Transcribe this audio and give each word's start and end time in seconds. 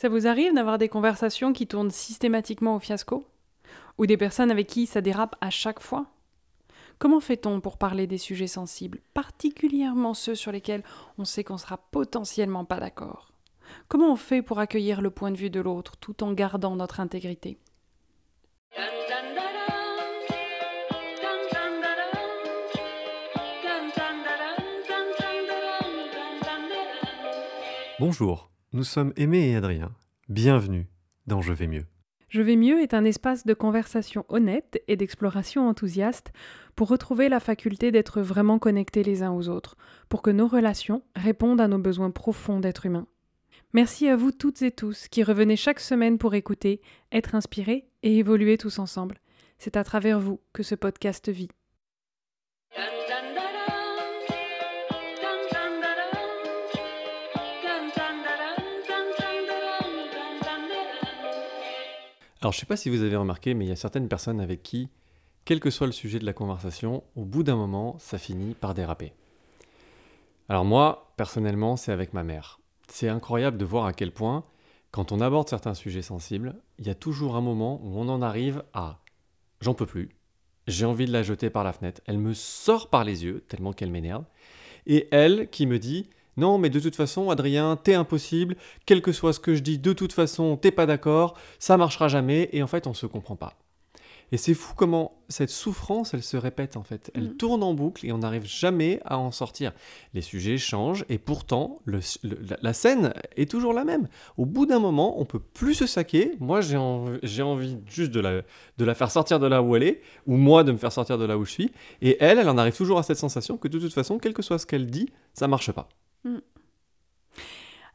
Ça 0.00 0.08
vous 0.08 0.28
arrive 0.28 0.54
d'avoir 0.54 0.78
des 0.78 0.88
conversations 0.88 1.52
qui 1.52 1.66
tournent 1.66 1.90
systématiquement 1.90 2.76
au 2.76 2.78
fiasco 2.78 3.26
Ou 3.98 4.06
des 4.06 4.16
personnes 4.16 4.52
avec 4.52 4.68
qui 4.68 4.86
ça 4.86 5.00
dérape 5.00 5.34
à 5.40 5.50
chaque 5.50 5.80
fois 5.80 6.06
Comment 7.00 7.18
fait-on 7.18 7.60
pour 7.60 7.78
parler 7.78 8.06
des 8.06 8.16
sujets 8.16 8.46
sensibles, 8.46 9.00
particulièrement 9.12 10.14
ceux 10.14 10.36
sur 10.36 10.52
lesquels 10.52 10.84
on 11.18 11.24
sait 11.24 11.42
qu'on 11.42 11.58
sera 11.58 11.78
potentiellement 11.90 12.64
pas 12.64 12.78
d'accord 12.78 13.32
Comment 13.88 14.12
on 14.12 14.14
fait 14.14 14.40
pour 14.40 14.60
accueillir 14.60 15.00
le 15.00 15.10
point 15.10 15.32
de 15.32 15.36
vue 15.36 15.50
de 15.50 15.58
l'autre 15.58 15.96
tout 15.96 16.22
en 16.22 16.32
gardant 16.32 16.76
notre 16.76 17.00
intégrité 17.00 17.58
Bonjour, 27.98 28.48
nous 28.72 28.84
sommes 28.84 29.14
Aimé 29.16 29.48
et 29.48 29.56
Adrien. 29.56 29.92
Bienvenue 30.28 30.86
dans 31.26 31.40
Je 31.40 31.52
vais 31.52 31.66
mieux. 31.66 31.86
Je 32.28 32.42
vais 32.42 32.56
mieux 32.56 32.82
est 32.82 32.92
un 32.92 33.06
espace 33.06 33.46
de 33.46 33.54
conversation 33.54 34.26
honnête 34.28 34.82
et 34.88 34.96
d'exploration 34.96 35.66
enthousiaste 35.66 36.32
pour 36.76 36.88
retrouver 36.88 37.30
la 37.30 37.40
faculté 37.40 37.90
d'être 37.90 38.20
vraiment 38.20 38.58
connectés 38.58 39.02
les 39.02 39.22
uns 39.22 39.32
aux 39.32 39.48
autres, 39.48 39.76
pour 40.10 40.20
que 40.20 40.30
nos 40.30 40.46
relations 40.46 41.02
répondent 41.16 41.62
à 41.62 41.68
nos 41.68 41.78
besoins 41.78 42.10
profonds 42.10 42.60
d'être 42.60 42.84
humains. 42.84 43.06
Merci 43.72 44.06
à 44.08 44.16
vous 44.16 44.32
toutes 44.32 44.60
et 44.60 44.70
tous 44.70 45.08
qui 45.08 45.22
revenez 45.22 45.56
chaque 45.56 45.80
semaine 45.80 46.18
pour 46.18 46.34
écouter, 46.34 46.82
être 47.10 47.34
inspirés 47.34 47.88
et 48.02 48.18
évoluer 48.18 48.58
tous 48.58 48.78
ensemble. 48.78 49.18
C'est 49.56 49.78
à 49.78 49.84
travers 49.84 50.20
vous 50.20 50.40
que 50.52 50.62
ce 50.62 50.74
podcast 50.74 51.30
vit. 51.30 51.48
Alors 62.40 62.52
je 62.52 62.58
ne 62.58 62.60
sais 62.60 62.66
pas 62.66 62.76
si 62.76 62.88
vous 62.88 63.02
avez 63.02 63.16
remarqué, 63.16 63.54
mais 63.54 63.64
il 63.64 63.68
y 63.68 63.72
a 63.72 63.76
certaines 63.76 64.08
personnes 64.08 64.40
avec 64.40 64.62
qui, 64.62 64.88
quel 65.44 65.60
que 65.60 65.70
soit 65.70 65.86
le 65.86 65.92
sujet 65.92 66.18
de 66.18 66.26
la 66.26 66.32
conversation, 66.32 67.02
au 67.16 67.24
bout 67.24 67.42
d'un 67.42 67.56
moment, 67.56 67.96
ça 67.98 68.18
finit 68.18 68.54
par 68.54 68.74
déraper. 68.74 69.12
Alors 70.48 70.64
moi, 70.64 71.12
personnellement, 71.16 71.76
c'est 71.76 71.92
avec 71.92 72.12
ma 72.14 72.22
mère. 72.22 72.60
C'est 72.88 73.08
incroyable 73.08 73.58
de 73.58 73.64
voir 73.64 73.86
à 73.86 73.92
quel 73.92 74.12
point, 74.12 74.44
quand 74.90 75.12
on 75.12 75.20
aborde 75.20 75.48
certains 75.48 75.74
sujets 75.74 76.02
sensibles, 76.02 76.54
il 76.78 76.86
y 76.86 76.90
a 76.90 76.94
toujours 76.94 77.36
un 77.36 77.40
moment 77.40 77.80
où 77.82 77.98
on 77.98 78.08
en 78.08 78.22
arrive 78.22 78.62
à 78.72 79.00
j'en 79.60 79.74
peux 79.74 79.86
plus, 79.86 80.10
j'ai 80.66 80.84
envie 80.84 81.06
de 81.06 81.12
la 81.12 81.22
jeter 81.22 81.50
par 81.50 81.64
la 81.64 81.72
fenêtre, 81.72 82.00
elle 82.06 82.18
me 82.18 82.34
sort 82.34 82.90
par 82.90 83.04
les 83.04 83.24
yeux 83.24 83.40
tellement 83.48 83.72
qu'elle 83.72 83.90
m'énerve, 83.90 84.24
et 84.86 85.08
elle 85.10 85.48
qui 85.50 85.66
me 85.66 85.78
dit 85.78 86.08
non, 86.38 86.56
mais 86.56 86.70
de 86.70 86.80
toute 86.80 86.96
façon, 86.96 87.30
Adrien, 87.30 87.76
t'es 87.76 87.94
impossible, 87.94 88.56
quel 88.86 89.02
que 89.02 89.12
soit 89.12 89.32
ce 89.32 89.40
que 89.40 89.54
je 89.54 89.60
dis, 89.60 89.78
de 89.78 89.92
toute 89.92 90.12
façon, 90.12 90.56
t'es 90.56 90.70
pas 90.70 90.86
d'accord, 90.86 91.36
ça 91.58 91.76
marchera 91.76 92.08
jamais, 92.08 92.48
et 92.52 92.62
en 92.62 92.66
fait, 92.66 92.86
on 92.86 92.94
se 92.94 93.06
comprend 93.06 93.36
pas. 93.36 93.58
Et 94.30 94.36
c'est 94.36 94.54
fou 94.54 94.74
comment 94.76 95.22
cette 95.28 95.48
souffrance, 95.48 96.12
elle 96.12 96.22
se 96.22 96.36
répète 96.36 96.76
en 96.76 96.82
fait. 96.82 97.10
Elle 97.14 97.30
mm. 97.30 97.36
tourne 97.36 97.62
en 97.62 97.72
boucle 97.74 98.04
et 98.06 98.12
on 98.12 98.18
n'arrive 98.18 98.44
jamais 98.44 99.00
à 99.04 99.18
en 99.18 99.30
sortir. 99.30 99.72
Les 100.12 100.20
sujets 100.20 100.58
changent 100.58 101.04
et 101.08 101.18
pourtant 101.18 101.78
la, 101.86 102.72
scène 102.72 103.14
est 103.36 103.50
toujours 103.50 103.72
la 103.72 103.84
même. 103.84 104.08
Au 104.36 104.44
bout 104.44 104.66
d'un 104.66 104.80
moment, 104.80 105.20
on 105.20 105.24
peut 105.24 105.38
plus 105.38 105.74
se 105.74 105.86
saquer. 105.86 106.32
Moi, 106.40 106.60
j'ai 106.60 106.76
envie 106.76 107.78
juste 107.86 108.10
de 108.10 108.20
la, 108.20 108.42
de 108.76 108.84
la 108.84 108.94
faire 108.94 109.10
sortir 109.10 109.38
de 109.38 109.46
là 109.46 109.62
où 109.62 109.76
elle 109.76 109.82
est, 109.82 110.02
ou 110.26 110.36
moi 110.36 110.62
de 110.62 110.72
me 110.72 110.78
faire 110.78 110.92
sortir 110.92 111.16
de 111.16 111.24
là 111.24 111.38
où 111.38 111.44
je 111.44 111.52
suis. 111.52 111.72
Et 112.02 112.18
elle, 112.20 112.38
elle 112.38 112.48
en 112.48 112.58
arrive 112.58 112.76
toujours 112.76 112.98
à 112.98 113.02
cette 113.02 113.18
sensation 113.18 113.56
que 113.56 113.68
de 113.68 113.78
toute 113.78 113.94
façon, 113.94 114.18
quel 114.18 114.34
que 114.34 114.42
soit 114.42 114.58
ce 114.58 114.66
qu'elle 114.66 114.86
dit, 114.86 115.08
ça 115.32 115.48
marche 115.48 115.72
pas. 115.72 115.88
Mm. 116.28 116.40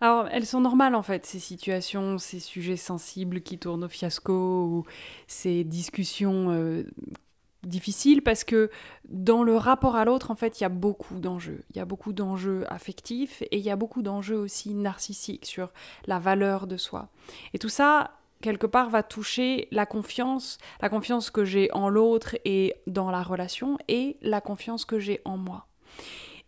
Alors, 0.01 0.27
elles 0.31 0.45
sont 0.45 0.59
normales 0.59 0.95
en 0.95 1.03
fait, 1.03 1.25
ces 1.25 1.39
situations, 1.39 2.17
ces 2.17 2.39
sujets 2.39 2.75
sensibles 2.75 3.41
qui 3.41 3.57
tournent 3.57 3.85
au 3.85 3.89
fiasco 3.89 4.33
ou 4.65 4.85
ces 5.27 5.63
discussions 5.63 6.51
euh, 6.51 6.83
difficiles 7.63 8.21
parce 8.21 8.43
que 8.43 8.69
dans 9.07 9.43
le 9.43 9.55
rapport 9.55 9.95
à 9.95 10.05
l'autre, 10.05 10.31
en 10.31 10.35
fait, 10.35 10.59
il 10.59 10.63
y 10.63 10.65
a 10.65 10.69
beaucoup 10.69 11.19
d'enjeux. 11.19 11.63
Il 11.71 11.77
y 11.77 11.79
a 11.79 11.85
beaucoup 11.85 12.13
d'enjeux 12.13 12.65
affectifs 12.67 13.41
et 13.43 13.57
il 13.57 13.63
y 13.63 13.69
a 13.69 13.75
beaucoup 13.75 14.01
d'enjeux 14.01 14.37
aussi 14.37 14.73
narcissiques 14.73 15.45
sur 15.45 15.71
la 16.05 16.19
valeur 16.19 16.67
de 16.67 16.77
soi. 16.77 17.07
Et 17.53 17.59
tout 17.59 17.69
ça, 17.69 18.11
quelque 18.41 18.67
part, 18.67 18.89
va 18.89 19.03
toucher 19.03 19.67
la 19.71 19.85
confiance, 19.85 20.57
la 20.81 20.89
confiance 20.89 21.29
que 21.29 21.45
j'ai 21.45 21.71
en 21.71 21.89
l'autre 21.89 22.35
et 22.45 22.75
dans 22.87 23.09
la 23.09 23.23
relation 23.23 23.77
et 23.87 24.17
la 24.21 24.41
confiance 24.41 24.85
que 24.85 24.99
j'ai 24.99 25.21
en 25.23 25.37
moi. 25.37 25.65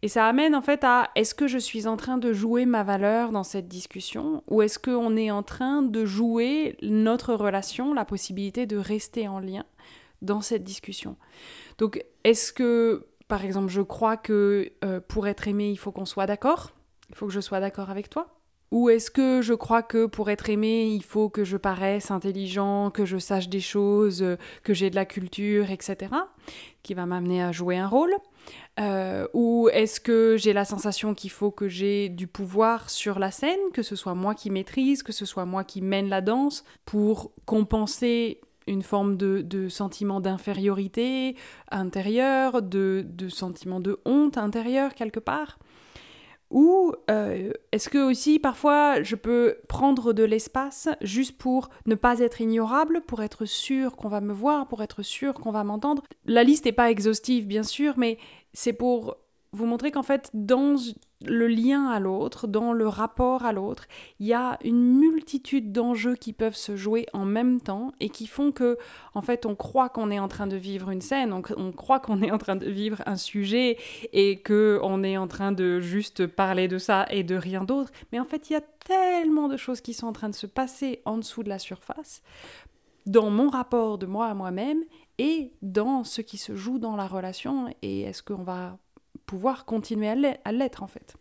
Et 0.01 0.07
ça 0.07 0.27
amène 0.27 0.55
en 0.55 0.61
fait 0.61 0.83
à 0.83 1.09
est-ce 1.15 1.33
que 1.33 1.47
je 1.47 1.57
suis 1.57 1.87
en 1.87 1.97
train 1.97 2.17
de 2.17 2.31
jouer 2.31 2.65
ma 2.65 2.83
valeur 2.83 3.31
dans 3.31 3.43
cette 3.43 3.67
discussion 3.67 4.43
ou 4.47 4.61
est-ce 4.61 4.77
qu'on 4.77 5.15
est 5.15 5.31
en 5.31 5.41
train 5.41 5.81
de 5.81 6.05
jouer 6.05 6.77
notre 6.81 7.33
relation, 7.33 7.93
la 7.93 8.05
possibilité 8.05 8.65
de 8.65 8.77
rester 8.77 9.27
en 9.27 9.39
lien 9.39 9.65
dans 10.21 10.41
cette 10.41 10.63
discussion? 10.63 11.15
Donc 11.77 12.03
est-ce 12.23 12.53
que, 12.53 13.07
par 13.27 13.43
exemple, 13.43 13.69
je 13.69 13.81
crois 13.81 14.17
que 14.17 14.71
euh, 14.83 14.99
pour 15.07 15.27
être 15.27 15.47
aimé, 15.47 15.71
il 15.71 15.77
faut 15.77 15.91
qu'on 15.91 16.05
soit 16.05 16.27
d'accord? 16.27 16.71
Il 17.09 17.15
faut 17.15 17.25
que 17.27 17.33
je 17.33 17.41
sois 17.41 17.59
d'accord 17.59 17.89
avec 17.89 18.09
toi? 18.09 18.27
Ou 18.71 18.89
est-ce 18.89 19.09
que 19.09 19.41
je 19.41 19.53
crois 19.53 19.83
que 19.83 20.05
pour 20.05 20.29
être 20.29 20.49
aimé, 20.49 20.87
il 20.87 21.03
faut 21.03 21.29
que 21.29 21.43
je 21.43 21.55
paraisse 21.55 22.11
intelligent, 22.11 22.91
que 22.91 23.05
je 23.05 23.17
sache 23.17 23.47
des 23.47 23.59
choses, 23.59 24.37
que 24.63 24.73
j'ai 24.73 24.89
de 24.89 24.95
la 24.95 25.05
culture, 25.05 25.71
etc., 25.71 26.11
qui 26.83 26.93
va 26.93 27.05
m'amener 27.05 27.41
à 27.43 27.51
jouer 27.51 27.77
un 27.77 27.87
rôle? 27.87 28.13
Euh, 28.79 29.27
Ou 29.33 29.69
est-ce 29.71 29.99
que 29.99 30.37
j'ai 30.37 30.53
la 30.53 30.65
sensation 30.65 31.13
qu'il 31.13 31.31
faut 31.31 31.51
que 31.51 31.67
j'ai 31.67 32.09
du 32.09 32.27
pouvoir 32.27 32.89
sur 32.89 33.19
la 33.19 33.31
scène, 33.31 33.59
que 33.73 33.83
ce 33.83 33.95
soit 33.95 34.15
moi 34.15 34.35
qui 34.35 34.49
maîtrise, 34.49 35.03
que 35.03 35.11
ce 35.11 35.25
soit 35.25 35.45
moi 35.45 35.63
qui 35.63 35.81
mène 35.81 36.09
la 36.09 36.21
danse, 36.21 36.63
pour 36.85 37.31
compenser 37.45 38.41
une 38.67 38.81
forme 38.81 39.15
de, 39.17 39.69
sentiment 39.69 40.19
d'infériorité 40.19 41.35
intérieur, 41.71 42.61
de, 42.61 43.05
de 43.07 43.29
sentiment 43.29 43.79
de 43.79 43.99
honte 44.05 44.37
intérieure 44.37 44.95
quelque 44.95 45.19
part? 45.19 45.59
Ou 46.51 46.93
euh, 47.09 47.51
est-ce 47.71 47.89
que 47.89 47.97
aussi 47.97 48.39
parfois 48.39 49.01
je 49.01 49.15
peux 49.15 49.57
prendre 49.67 50.13
de 50.13 50.23
l'espace 50.23 50.87
juste 51.01 51.37
pour 51.37 51.69
ne 51.85 51.95
pas 51.95 52.19
être 52.19 52.41
ignorable, 52.41 53.01
pour 53.01 53.23
être 53.23 53.45
sûr 53.45 53.95
qu'on 53.95 54.09
va 54.09 54.21
me 54.21 54.33
voir, 54.33 54.67
pour 54.67 54.83
être 54.83 55.01
sûr 55.01 55.33
qu'on 55.33 55.51
va 55.51 55.63
m'entendre? 55.63 56.03
La 56.25 56.43
liste 56.43 56.65
n'est 56.65 56.71
pas 56.71 56.91
exhaustive 56.91 57.47
bien 57.47 57.63
sûr, 57.63 57.95
mais 57.97 58.17
c'est 58.53 58.73
pour 58.73 59.17
vous 59.51 59.65
montrer 59.65 59.91
qu'en 59.91 60.03
fait, 60.03 60.29
dans 60.33 60.75
le 61.27 61.47
lien 61.47 61.87
à 61.87 61.99
l'autre, 61.99 62.47
dans 62.47 62.73
le 62.73 62.87
rapport 62.87 63.45
à 63.45 63.53
l'autre, 63.53 63.85
il 64.19 64.27
y 64.27 64.33
a 64.33 64.57
une 64.63 64.97
multitude 64.97 65.71
d'enjeux 65.71 66.15
qui 66.15 66.33
peuvent 66.33 66.55
se 66.55 66.75
jouer 66.75 67.05
en 67.13 67.25
même 67.25 67.61
temps 67.61 67.91
et 67.99 68.09
qui 68.09 68.27
font 68.27 68.51
que, 68.51 68.77
en 69.13 69.21
fait, 69.21 69.45
on 69.45 69.55
croit 69.55 69.89
qu'on 69.89 70.11
est 70.11 70.19
en 70.19 70.27
train 70.27 70.47
de 70.47 70.55
vivre 70.55 70.89
une 70.89 71.01
scène, 71.01 71.33
on, 71.33 71.71
croit 71.71 71.99
qu'on 71.99 72.21
est 72.21 72.31
en 72.31 72.37
train 72.37 72.55
de 72.55 72.69
vivre 72.69 73.01
un 73.05 73.17
sujet 73.17 73.77
et 74.13 74.37
que 74.37 74.79
on 74.83 75.03
est 75.03 75.17
en 75.17 75.27
train 75.27 75.51
de 75.51 75.79
juste 75.79 76.27
parler 76.27 76.67
de 76.67 76.77
ça 76.77 77.05
et 77.09 77.23
de 77.23 77.35
rien 77.35 77.63
d'autre. 77.63 77.91
Mais 78.11 78.19
en 78.19 78.25
fait, 78.25 78.49
il 78.49 78.53
y 78.53 78.55
a 78.55 78.61
tellement 78.61 79.47
de 79.47 79.57
choses 79.57 79.81
qui 79.81 79.93
sont 79.93 80.07
en 80.07 80.13
train 80.13 80.29
de 80.29 80.35
se 80.35 80.47
passer 80.47 81.01
en 81.05 81.17
dessous 81.17 81.43
de 81.43 81.49
la 81.49 81.59
surface 81.59 82.21
dans 83.05 83.29
mon 83.29 83.49
rapport 83.49 83.97
de 83.97 84.05
moi 84.05 84.27
à 84.27 84.33
moi-même 84.33 84.83
et 85.17 85.53
dans 85.61 86.03
ce 86.03 86.21
qui 86.21 86.37
se 86.37 86.55
joue 86.55 86.79
dans 86.79 86.95
la 86.95 87.07
relation 87.07 87.67
et 87.81 88.01
est-ce 88.01 88.23
qu'on 88.23 88.43
va 88.43 88.77
pouvoir 89.25 89.65
continuer 89.65 90.09
à 90.09 90.51
l'être 90.51 90.83
en 90.83 90.87
fait. 90.87 91.15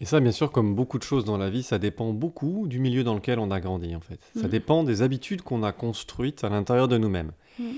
Et 0.00 0.06
ça, 0.06 0.20
bien 0.20 0.32
sûr, 0.32 0.50
comme 0.50 0.74
beaucoup 0.74 0.98
de 0.98 1.02
choses 1.02 1.24
dans 1.24 1.36
la 1.36 1.50
vie, 1.50 1.62
ça 1.62 1.78
dépend 1.78 2.12
beaucoup 2.12 2.66
du 2.66 2.78
milieu 2.78 3.04
dans 3.04 3.14
lequel 3.14 3.38
on 3.38 3.50
a 3.50 3.60
grandi, 3.60 3.94
en 3.94 4.00
fait. 4.00 4.20
Ça 4.34 4.44
mhm. 4.44 4.48
dépend 4.48 4.84
des 4.84 5.02
habitudes 5.02 5.42
qu'on 5.42 5.62
a 5.62 5.72
construites 5.72 6.42
à 6.42 6.48
l'intérieur 6.48 6.88
de 6.88 6.96
nous-mêmes. 6.96 7.32
Mhm. 7.58 7.74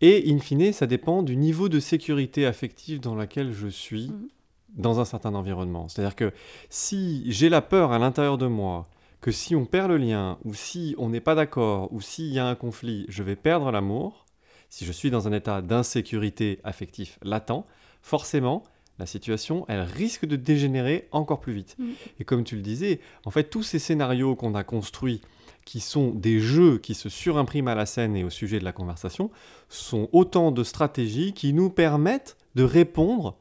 Et, 0.00 0.32
in 0.32 0.38
fine, 0.40 0.72
ça 0.72 0.86
dépend 0.86 1.22
du 1.22 1.36
niveau 1.36 1.68
de 1.68 1.78
sécurité 1.78 2.46
affective 2.46 3.00
dans 3.00 3.14
lequel 3.14 3.52
je 3.52 3.68
suis 3.68 4.08
mhm. 4.08 4.28
dans 4.76 4.98
un 4.98 5.04
certain 5.04 5.34
environnement. 5.34 5.88
C'est-à-dire 5.88 6.16
que 6.16 6.32
si 6.70 7.22
j'ai 7.30 7.48
la 7.48 7.62
peur 7.62 7.92
à 7.92 7.98
l'intérieur 7.98 8.36
de 8.36 8.46
moi 8.46 8.88
que 9.20 9.30
si 9.30 9.54
on 9.54 9.66
perd 9.66 9.90
le 9.90 9.98
lien, 9.98 10.38
ou 10.44 10.54
si 10.54 10.94
on 10.98 11.10
n'est 11.10 11.20
pas 11.20 11.34
d'accord, 11.34 11.92
ou 11.92 12.00
s'il 12.00 12.32
y 12.32 12.38
a 12.38 12.46
un 12.46 12.54
conflit, 12.54 13.04
je 13.08 13.22
vais 13.22 13.36
perdre 13.36 13.70
l'amour, 13.70 14.24
si 14.70 14.86
je 14.86 14.92
suis 14.92 15.10
dans 15.10 15.28
un 15.28 15.32
état 15.32 15.60
d'insécurité 15.60 16.58
affectif 16.64 17.18
latent, 17.22 17.66
forcément, 18.00 18.62
la 19.00 19.06
situation, 19.06 19.64
elle 19.68 19.80
risque 19.80 20.26
de 20.26 20.36
dégénérer 20.36 21.08
encore 21.10 21.40
plus 21.40 21.52
vite. 21.52 21.76
Mm. 21.78 21.90
Et 22.20 22.24
comme 22.24 22.44
tu 22.44 22.54
le 22.54 22.62
disais, 22.62 23.00
en 23.24 23.30
fait, 23.30 23.44
tous 23.44 23.64
ces 23.64 23.80
scénarios 23.80 24.36
qu'on 24.36 24.54
a 24.54 24.62
construits, 24.62 25.20
qui 25.64 25.80
sont 25.80 26.10
des 26.10 26.40
jeux 26.40 26.78
qui 26.78 26.94
se 26.94 27.08
surimpriment 27.08 27.68
à 27.68 27.74
la 27.74 27.86
scène 27.86 28.16
et 28.16 28.24
au 28.24 28.30
sujet 28.30 28.58
de 28.58 28.64
la 28.64 28.72
conversation, 28.72 29.30
sont 29.68 30.08
autant 30.12 30.52
de 30.52 30.64
stratégies 30.64 31.32
qui 31.32 31.52
nous 31.52 31.70
permettent 31.70 32.36
de 32.54 32.64
répondre 32.64 33.36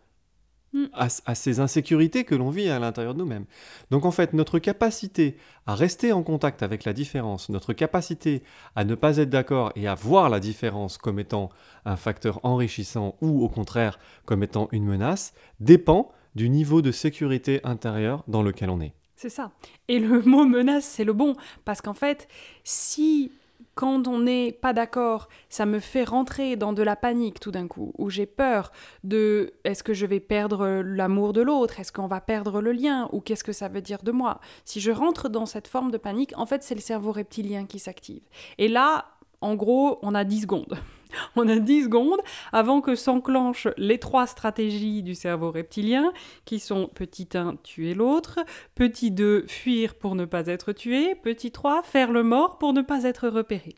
Mm. 0.71 0.85
à, 0.93 1.35
ces 1.35 1.59
insécurités 1.59 2.23
que 2.23 2.35
l'on 2.35 2.51
vit 2.51 2.69
à 2.69 2.77
l'intérieur 2.77 3.15
de 3.15 3.19
nous-mêmes. 3.19 3.45
Donc 3.89 4.05
en 4.05 4.11
fait, 4.11 4.33
notre 4.33 4.59
capacité 4.59 5.35
à 5.65 5.73
rester 5.73 6.13
en 6.13 6.21
contact 6.21 6.61
avec 6.61 6.83
la 6.83 6.93
différence, 6.93 7.49
notre 7.49 7.73
capacité 7.73 8.43
à 8.75 8.83
ne 8.83 8.93
pas 8.93 9.17
être 9.17 9.31
d'accord 9.31 9.71
et 9.75 9.87
à 9.87 9.95
voir 9.95 10.29
la 10.29 10.39
différence 10.39 10.99
comme 10.99 11.19
étant 11.19 11.49
un 11.85 11.95
facteur 11.95 12.39
enrichissant 12.43 13.15
ou 13.19 13.43
au 13.43 13.49
contraire 13.49 13.97
comme 14.25 14.43
étant 14.43 14.69
une 14.71 14.85
menace, 14.85 15.33
dépend 15.59 16.11
du 16.35 16.49
niveau 16.49 16.83
de 16.83 16.91
sécurité 16.91 17.61
intérieure 17.63 18.23
dans 18.27 18.43
lequel 18.43 18.69
on 18.69 18.79
est. 18.79 18.93
C'est 19.15 19.29
ça. 19.29 19.51
Et 19.87 19.97
le 19.97 20.21
mot 20.25 20.45
menace, 20.45 20.85
c'est 20.85 21.03
le 21.03 21.13
bon. 21.13 21.35
Parce 21.65 21.81
qu'en 21.81 21.95
fait, 21.95 22.27
si 22.63 23.31
quand 23.75 24.07
on 24.07 24.19
n'est 24.19 24.51
pas 24.51 24.73
d'accord, 24.73 25.29
ça 25.47 25.65
me 25.65 25.79
fait 25.79 26.03
rentrer 26.03 26.55
dans 26.55 26.73
de 26.73 26.83
la 26.83 26.95
panique 26.95 27.39
tout 27.39 27.51
d'un 27.51 27.67
coup, 27.67 27.93
où 27.97 28.09
j'ai 28.09 28.25
peur 28.25 28.71
de 29.03 29.53
est-ce 29.63 29.83
que 29.83 29.93
je 29.93 30.05
vais 30.05 30.19
perdre 30.19 30.81
l'amour 30.83 31.31
de 31.33 31.41
l'autre, 31.41 31.79
est-ce 31.79 31.91
qu'on 31.91 32.07
va 32.07 32.19
perdre 32.19 32.61
le 32.61 32.71
lien, 32.71 33.09
ou 33.13 33.21
qu'est-ce 33.21 33.43
que 33.43 33.53
ça 33.53 33.69
veut 33.69 33.81
dire 33.81 34.03
de 34.03 34.11
moi? 34.11 34.39
Si 34.65 34.81
je 34.81 34.91
rentre 34.91 35.29
dans 35.29 35.45
cette 35.45 35.67
forme 35.67 35.91
de 35.91 35.97
panique, 35.97 36.33
en 36.35 36.45
fait, 36.45 36.63
c'est 36.63 36.75
le 36.75 36.81
cerveau 36.81 37.11
reptilien 37.11 37.65
qui 37.65 37.79
s'active. 37.79 38.23
Et 38.57 38.67
là, 38.67 39.05
en 39.41 39.55
gros, 39.55 39.99
on 40.01 40.13
a 40.13 40.23
10 40.25 40.41
secondes. 40.41 40.77
On 41.35 41.47
a 41.47 41.57
10 41.57 41.85
secondes 41.85 42.19
avant 42.51 42.81
que 42.81 42.95
s'enclenchent 42.95 43.67
les 43.77 43.97
trois 43.97 44.27
stratégies 44.27 45.03
du 45.03 45.15
cerveau 45.15 45.51
reptilien, 45.51 46.11
qui 46.45 46.59
sont 46.59 46.87
petit 46.87 47.29
1, 47.33 47.57
tuer 47.63 47.93
l'autre, 47.93 48.39
petit 48.75 49.11
2, 49.11 49.45
fuir 49.47 49.95
pour 49.95 50.15
ne 50.15 50.25
pas 50.25 50.47
être 50.47 50.71
tué, 50.71 51.15
petit 51.15 51.51
3, 51.51 51.83
faire 51.83 52.11
le 52.11 52.23
mort 52.23 52.57
pour 52.57 52.73
ne 52.73 52.81
pas 52.81 53.03
être 53.03 53.27
repéré. 53.27 53.75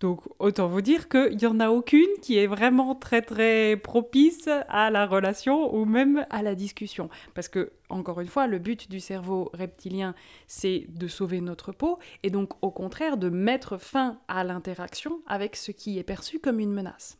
Donc 0.00 0.22
autant 0.38 0.66
vous 0.66 0.80
dire 0.80 1.08
qu'il 1.08 1.36
n'y 1.36 1.46
en 1.46 1.60
a 1.60 1.70
aucune 1.70 2.08
qui 2.20 2.36
est 2.36 2.46
vraiment 2.46 2.94
très 2.94 3.22
très 3.22 3.76
propice 3.76 4.48
à 4.68 4.90
la 4.90 5.06
relation 5.06 5.74
ou 5.74 5.84
même 5.84 6.26
à 6.30 6.42
la 6.42 6.54
discussion. 6.54 7.08
Parce 7.34 7.48
que, 7.48 7.72
encore 7.88 8.20
une 8.20 8.28
fois, 8.28 8.46
le 8.46 8.58
but 8.58 8.90
du 8.90 9.00
cerveau 9.00 9.50
reptilien, 9.54 10.14
c'est 10.46 10.86
de 10.88 11.06
sauver 11.06 11.40
notre 11.40 11.72
peau 11.72 11.98
et 12.22 12.30
donc 12.30 12.52
au 12.62 12.70
contraire 12.70 13.16
de 13.16 13.28
mettre 13.28 13.78
fin 13.78 14.18
à 14.28 14.44
l'interaction 14.44 15.20
avec 15.26 15.56
ce 15.56 15.70
qui 15.70 15.98
est 15.98 16.04
perçu 16.04 16.38
comme 16.38 16.60
une 16.60 16.72
menace. 16.72 17.18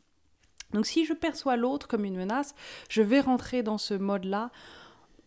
Donc 0.72 0.86
si 0.86 1.04
je 1.04 1.12
perçois 1.12 1.56
l'autre 1.56 1.86
comme 1.86 2.04
une 2.04 2.16
menace, 2.16 2.54
je 2.88 3.02
vais 3.02 3.20
rentrer 3.20 3.62
dans 3.62 3.78
ce 3.78 3.94
mode-là 3.94 4.50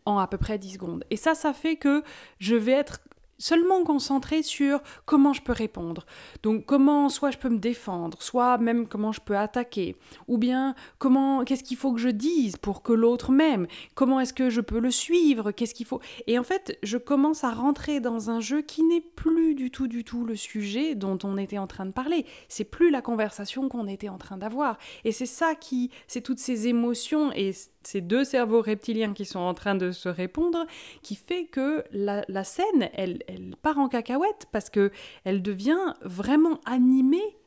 en 0.05 0.19
à 0.19 0.27
peu 0.27 0.37
près 0.37 0.57
10 0.57 0.73
secondes. 0.73 1.03
Et 1.09 1.17
ça, 1.17 1.35
ça 1.35 1.53
fait 1.53 1.75
que 1.75 2.03
je 2.39 2.55
vais 2.55 2.73
être 2.73 2.99
seulement 3.37 3.83
concentré 3.83 4.43
sur 4.43 4.81
comment 5.05 5.33
je 5.33 5.41
peux 5.41 5.53
répondre. 5.53 6.05
Donc 6.43 6.65
comment 6.65 7.09
soit 7.09 7.31
je 7.31 7.37
peux 7.37 7.49
me 7.49 7.59
défendre, 7.59 8.21
soit 8.21 8.57
même 8.57 8.87
comment 8.87 9.11
je 9.11 9.21
peux 9.21 9.37
attaquer, 9.37 9.95
ou 10.27 10.37
bien 10.37 10.75
comment 10.97 11.43
qu'est-ce 11.43 11.63
qu'il 11.63 11.77
faut 11.77 11.93
que 11.93 11.99
je 11.99 12.09
dise 12.09 12.57
pour 12.57 12.81
que 12.81 12.93
l'autre 12.93 13.31
m'aime, 13.31 13.67
comment 13.95 14.19
est-ce 14.19 14.33
que 14.33 14.49
je 14.49 14.61
peux 14.61 14.79
le 14.79 14.91
suivre, 14.91 15.51
qu'est-ce 15.51 15.73
qu'il 15.73 15.85
faut? 15.85 16.01
Et 16.27 16.39
en 16.39 16.43
fait, 16.43 16.77
je 16.83 16.97
commence 16.97 17.43
à 17.43 17.51
rentrer 17.51 17.99
dans 17.99 18.29
un 18.29 18.39
jeu 18.39 18.61
qui 18.61 18.83
n'est 18.83 19.01
plus 19.01 19.55
du 19.55 19.71
tout 19.71 19.87
du 19.87 20.03
tout 20.03 20.25
le 20.25 20.35
sujet 20.35 20.95
dont 20.95 21.17
on 21.23 21.37
était 21.37 21.57
en 21.57 21.67
train 21.67 21.85
de 21.85 21.91
parler. 21.91 22.25
C'est 22.49 22.63
plus 22.63 22.89
la 22.89 23.01
conversation 23.01 23.69
qu'on 23.69 23.87
était 23.87 24.09
en 24.09 24.17
train 24.17 24.37
d'avoir. 24.37 24.77
Et 25.03 25.11
c'est 25.11 25.25
ça 25.25 25.55
qui 25.55 25.91
c'est 26.07 26.21
toutes 26.21 26.39
ces 26.39 26.67
émotions 26.67 27.31
et 27.33 27.51
ces 27.87 28.01
deux 28.01 28.25
cerveaux 28.25 28.61
reptiliens 28.61 29.13
qui 29.13 29.23
sont 29.23 29.39
en 29.39 29.53
train 29.53 29.75
de 29.75 29.91
se 29.91 30.09
répondre, 30.09 30.65
qui 31.03 31.15
fait 31.15 31.45
que 31.45 31.85
la, 31.91 32.43
scène, 32.43 32.89
elle, 32.93 33.19
elle, 33.27 33.55
part 33.61 33.77
en 33.77 33.87
cacahuète 33.87 34.47
parce 34.51 34.69
que 34.69 34.91
elle 35.23 35.41
devient 35.41 35.93
vraiment 36.01 36.59
animée 36.65 37.37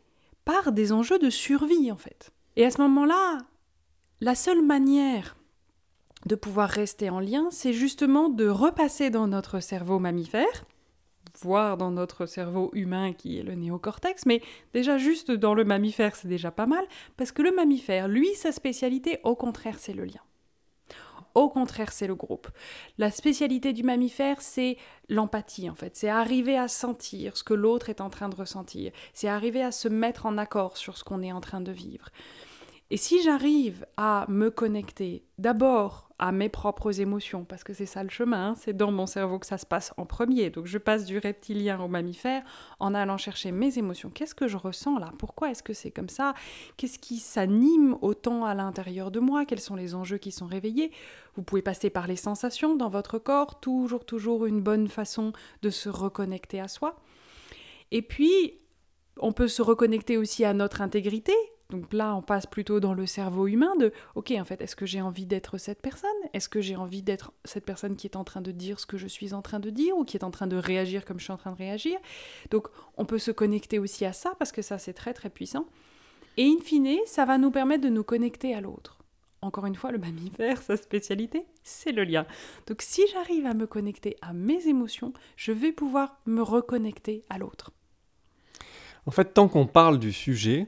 par 0.44 0.72
des 0.72 0.92
enjeux 0.92 1.18
de 1.18 1.30
survie 1.30 1.90
en 1.90 1.96
fait. 1.96 2.32
Et 2.56 2.64
à 2.64 2.70
ce 2.70 2.80
moment-là, 2.82 3.38
la 4.20 4.34
seule 4.34 4.64
manière 4.64 5.36
de 6.26 6.34
pouvoir 6.34 6.68
rester 6.68 7.08
en 7.10 7.20
lien, 7.20 7.48
c'est 7.50 7.72
justement 7.72 8.28
de 8.28 8.46
repasser 8.46 9.10
dans 9.10 9.26
notre 9.26 9.60
cerveau 9.60 9.98
mammifère, 9.98 10.66
voire 11.40 11.76
dans 11.76 11.90
notre 11.90 12.26
cerveau 12.26 12.70
humain 12.74 13.12
qui 13.12 13.38
est 13.38 13.42
le 13.42 13.54
néocortex, 13.54 14.26
mais 14.26 14.42
déjà 14.74 14.98
juste 14.98 15.30
dans 15.30 15.54
le 15.54 15.64
mammifère, 15.64 16.16
c'est 16.16 16.28
déjà 16.28 16.50
pas 16.50 16.66
mal, 16.66 16.84
parce 17.16 17.32
que 17.32 17.42
le 17.42 17.52
mammifère, 17.52 18.08
lui, 18.08 18.34
sa 18.34 18.52
spécialité, 18.52 19.20
au 19.24 19.34
contraire, 19.34 19.78
c'est 19.78 19.94
le 19.94 20.04
lien. 20.04 20.20
Au 21.40 21.48
contraire, 21.48 21.90
c'est 21.90 22.06
le 22.06 22.14
groupe. 22.14 22.48
La 22.98 23.10
spécialité 23.10 23.72
du 23.72 23.82
mammifère, 23.82 24.42
c'est 24.42 24.76
l'empathie 25.08 25.70
en 25.70 25.74
fait. 25.74 25.96
C'est 25.96 26.10
arriver 26.10 26.58
à 26.58 26.68
sentir 26.68 27.34
ce 27.34 27.42
que 27.42 27.54
l'autre 27.54 27.88
est 27.88 28.02
en 28.02 28.10
train 28.10 28.28
de 28.28 28.36
ressentir. 28.36 28.92
C'est 29.14 29.26
arriver 29.26 29.62
à 29.62 29.72
se 29.72 29.88
mettre 29.88 30.26
en 30.26 30.36
accord 30.36 30.76
sur 30.76 30.98
ce 30.98 31.02
qu'on 31.02 31.22
est 31.22 31.32
en 31.32 31.40
train 31.40 31.62
de 31.62 31.72
vivre. 31.72 32.10
Et 32.92 32.96
si 32.96 33.22
j'arrive 33.22 33.86
à 33.96 34.26
me 34.28 34.50
connecter 34.50 35.24
d'abord 35.38 36.08
à 36.18 36.32
mes 36.32 36.48
propres 36.48 37.00
émotions, 37.00 37.44
parce 37.44 37.62
que 37.62 37.72
c'est 37.72 37.86
ça 37.86 38.02
le 38.02 38.10
chemin, 38.10 38.48
hein, 38.48 38.54
c'est 38.58 38.76
dans 38.76 38.90
mon 38.90 39.06
cerveau 39.06 39.38
que 39.38 39.46
ça 39.46 39.58
se 39.58 39.64
passe 39.64 39.94
en 39.96 40.06
premier. 40.06 40.50
Donc 40.50 40.66
je 40.66 40.76
passe 40.76 41.04
du 41.04 41.18
reptilien 41.18 41.80
au 41.80 41.86
mammifère 41.86 42.42
en 42.80 42.92
allant 42.92 43.16
chercher 43.16 43.52
mes 43.52 43.78
émotions. 43.78 44.10
Qu'est-ce 44.10 44.34
que 44.34 44.48
je 44.48 44.56
ressens 44.56 44.98
là? 44.98 45.12
Pourquoi 45.18 45.52
est-ce 45.52 45.62
que 45.62 45.72
c'est 45.72 45.92
comme 45.92 46.08
ça? 46.08 46.34
Qu'est-ce 46.76 46.98
qui 46.98 47.18
s'anime 47.18 47.96
autant 48.02 48.44
à 48.44 48.54
l'intérieur 48.54 49.12
de 49.12 49.20
moi? 49.20 49.44
Quels 49.44 49.60
sont 49.60 49.76
les 49.76 49.94
enjeux 49.94 50.18
qui 50.18 50.32
sont 50.32 50.46
réveillés? 50.46 50.90
Vous 51.36 51.42
pouvez 51.42 51.62
passer 51.62 51.90
par 51.90 52.08
les 52.08 52.16
sensations 52.16 52.74
dans 52.74 52.88
votre 52.88 53.18
corps, 53.18 53.60
toujours, 53.60 54.04
toujours 54.04 54.46
une 54.46 54.60
bonne 54.60 54.88
façon 54.88 55.32
de 55.62 55.70
se 55.70 55.88
reconnecter 55.88 56.60
à 56.60 56.66
soi. 56.66 56.96
Et 57.92 58.02
puis, 58.02 58.58
on 59.16 59.32
peut 59.32 59.48
se 59.48 59.62
reconnecter 59.62 60.16
aussi 60.16 60.44
à 60.44 60.54
notre 60.54 60.82
intégrité, 60.82 61.34
donc 61.70 61.92
là, 61.92 62.14
on 62.14 62.22
passe 62.22 62.46
plutôt 62.46 62.80
dans 62.80 62.94
le 62.94 63.06
cerveau 63.06 63.46
humain 63.46 63.74
de 63.76 63.92
OK, 64.14 64.32
en 64.32 64.44
fait, 64.44 64.60
est-ce 64.60 64.76
que 64.76 64.86
j'ai 64.86 65.00
envie 65.00 65.26
d'être 65.26 65.56
cette 65.56 65.80
personne? 65.80 66.10
Est-ce 66.34 66.48
que 66.48 66.60
j'ai 66.60 66.76
envie 66.76 67.02
d'être 67.02 67.32
cette 67.44 67.64
personne 67.64 67.96
qui 67.96 68.06
est 68.06 68.16
en 68.16 68.24
train 68.24 68.40
de 68.40 68.50
dire 68.50 68.80
ce 68.80 68.86
que 68.86 68.98
je 68.98 69.06
suis 69.06 69.32
en 69.32 69.42
train 69.42 69.60
de 69.60 69.70
dire 69.70 69.96
ou 69.96 70.04
qui 70.04 70.16
est 70.16 70.24
en 70.24 70.30
train 70.30 70.46
de 70.46 70.56
réagir 70.56 71.04
comme 71.04 71.18
je 71.18 71.24
suis 71.24 71.32
en 71.32 71.36
train 71.36 71.52
de 71.52 71.56
réagir? 71.56 71.98
Donc, 72.50 72.68
on 72.96 73.04
peut 73.04 73.18
se 73.18 73.30
connecter 73.30 73.78
aussi 73.78 74.04
à 74.04 74.12
ça 74.12 74.34
parce 74.38 74.52
que 74.52 74.62
ça, 74.62 74.78
c'est 74.78 74.92
très 74.92 75.14
très 75.14 75.30
puissant. 75.30 75.66
Et 76.36 76.44
in 76.44 76.62
fine, 76.62 76.98
ça 77.06 77.24
va 77.24 77.38
nous 77.38 77.50
permettre 77.50 77.84
de 77.84 77.88
nous 77.88 78.04
connecter 78.04 78.54
à 78.54 78.60
l'autre. 78.60 78.98
Encore 79.42 79.66
une 79.66 79.74
fois, 79.74 79.90
le 79.90 79.98
mammifère, 79.98 80.60
sa 80.62 80.76
spécialité, 80.76 81.46
c'est 81.62 81.92
le 81.92 82.04
lien. 82.04 82.26
Donc 82.66 82.82
si 82.82 83.02
j'arrive 83.12 83.46
à 83.46 83.54
me 83.54 83.66
connecter 83.66 84.16
à 84.22 84.32
mes 84.32 84.66
émotions, 84.66 85.12
je 85.36 85.52
vais 85.52 85.72
pouvoir 85.72 86.20
me 86.26 86.42
reconnecter 86.42 87.24
à 87.30 87.38
l'autre. 87.38 87.72
En 89.06 89.10
fait, 89.10 89.32
tant 89.32 89.48
qu'on 89.48 89.66
parle 89.66 89.98
du 89.98 90.12
sujet, 90.12 90.66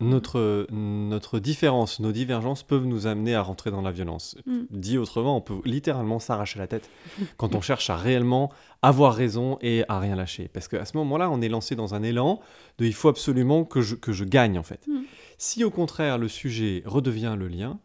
notre, 0.00 0.66
notre 0.70 1.40
différence, 1.40 1.98
nos 1.98 2.12
divergences 2.12 2.62
peuvent 2.62 2.84
nous 2.84 3.06
amener 3.06 3.34
à 3.34 3.42
rentrer 3.42 3.70
dans 3.70 3.82
la 3.82 3.90
violence. 3.90 4.36
Mm. 4.46 4.60
Dit 4.70 4.98
autrement, 4.98 5.36
on 5.36 5.40
peut 5.40 5.60
littéralement 5.64 6.20
s'arracher 6.20 6.58
la 6.58 6.68
tête 6.68 6.88
quand 7.36 7.54
on 7.54 7.60
cherche 7.60 7.90
à 7.90 7.96
réellement 7.96 8.52
avoir 8.82 9.14
raison 9.14 9.58
et 9.60 9.84
à 9.88 9.98
rien 9.98 10.14
lâcher. 10.14 10.48
Parce 10.48 10.68
qu'à 10.68 10.84
ce 10.84 10.96
moment-là, 10.98 11.30
on 11.30 11.40
est 11.40 11.48
lancé 11.48 11.74
dans 11.74 11.94
un 11.94 12.02
élan 12.02 12.40
de 12.78 12.86
il 12.86 12.94
faut 12.94 13.08
absolument 13.08 13.64
que 13.64 13.80
je, 13.80 13.96
que 13.96 14.12
je 14.12 14.24
gagne 14.24 14.58
en 14.58 14.62
fait. 14.62 14.86
Mm. 14.86 15.00
Si 15.36 15.64
au 15.64 15.70
contraire 15.70 16.18
le 16.18 16.28
sujet 16.28 16.82
redevient 16.86 17.34
le 17.36 17.48
lien, 17.48 17.80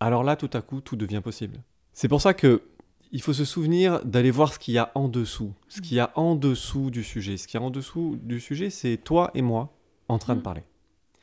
alors 0.00 0.24
là 0.24 0.36
tout 0.36 0.50
à 0.52 0.62
coup 0.62 0.80
tout 0.80 0.96
devient 0.96 1.20
possible. 1.22 1.62
C'est 1.92 2.08
pour 2.08 2.22
ça 2.22 2.32
que 2.32 2.62
il 3.10 3.22
faut 3.22 3.32
se 3.32 3.44
souvenir 3.44 4.04
d'aller 4.04 4.30
voir 4.30 4.52
ce 4.52 4.58
qu'il 4.58 4.74
y 4.74 4.78
a 4.78 4.92
en 4.94 5.08
dessous. 5.08 5.54
Ce 5.68 5.80
qu'il 5.80 5.96
y 5.96 6.00
a 6.00 6.12
en 6.14 6.34
dessous 6.36 6.90
du 6.90 7.02
sujet. 7.02 7.38
Ce 7.38 7.48
qu'il 7.48 7.58
y 7.58 7.62
a 7.62 7.66
en 7.66 7.70
dessous 7.70 8.18
du 8.22 8.38
sujet, 8.38 8.68
c'est 8.68 8.98
toi 8.98 9.30
et 9.34 9.40
moi 9.40 9.74
en 10.08 10.18
train 10.18 10.34
de 10.34 10.40
mm. 10.40 10.42
parler. 10.42 10.62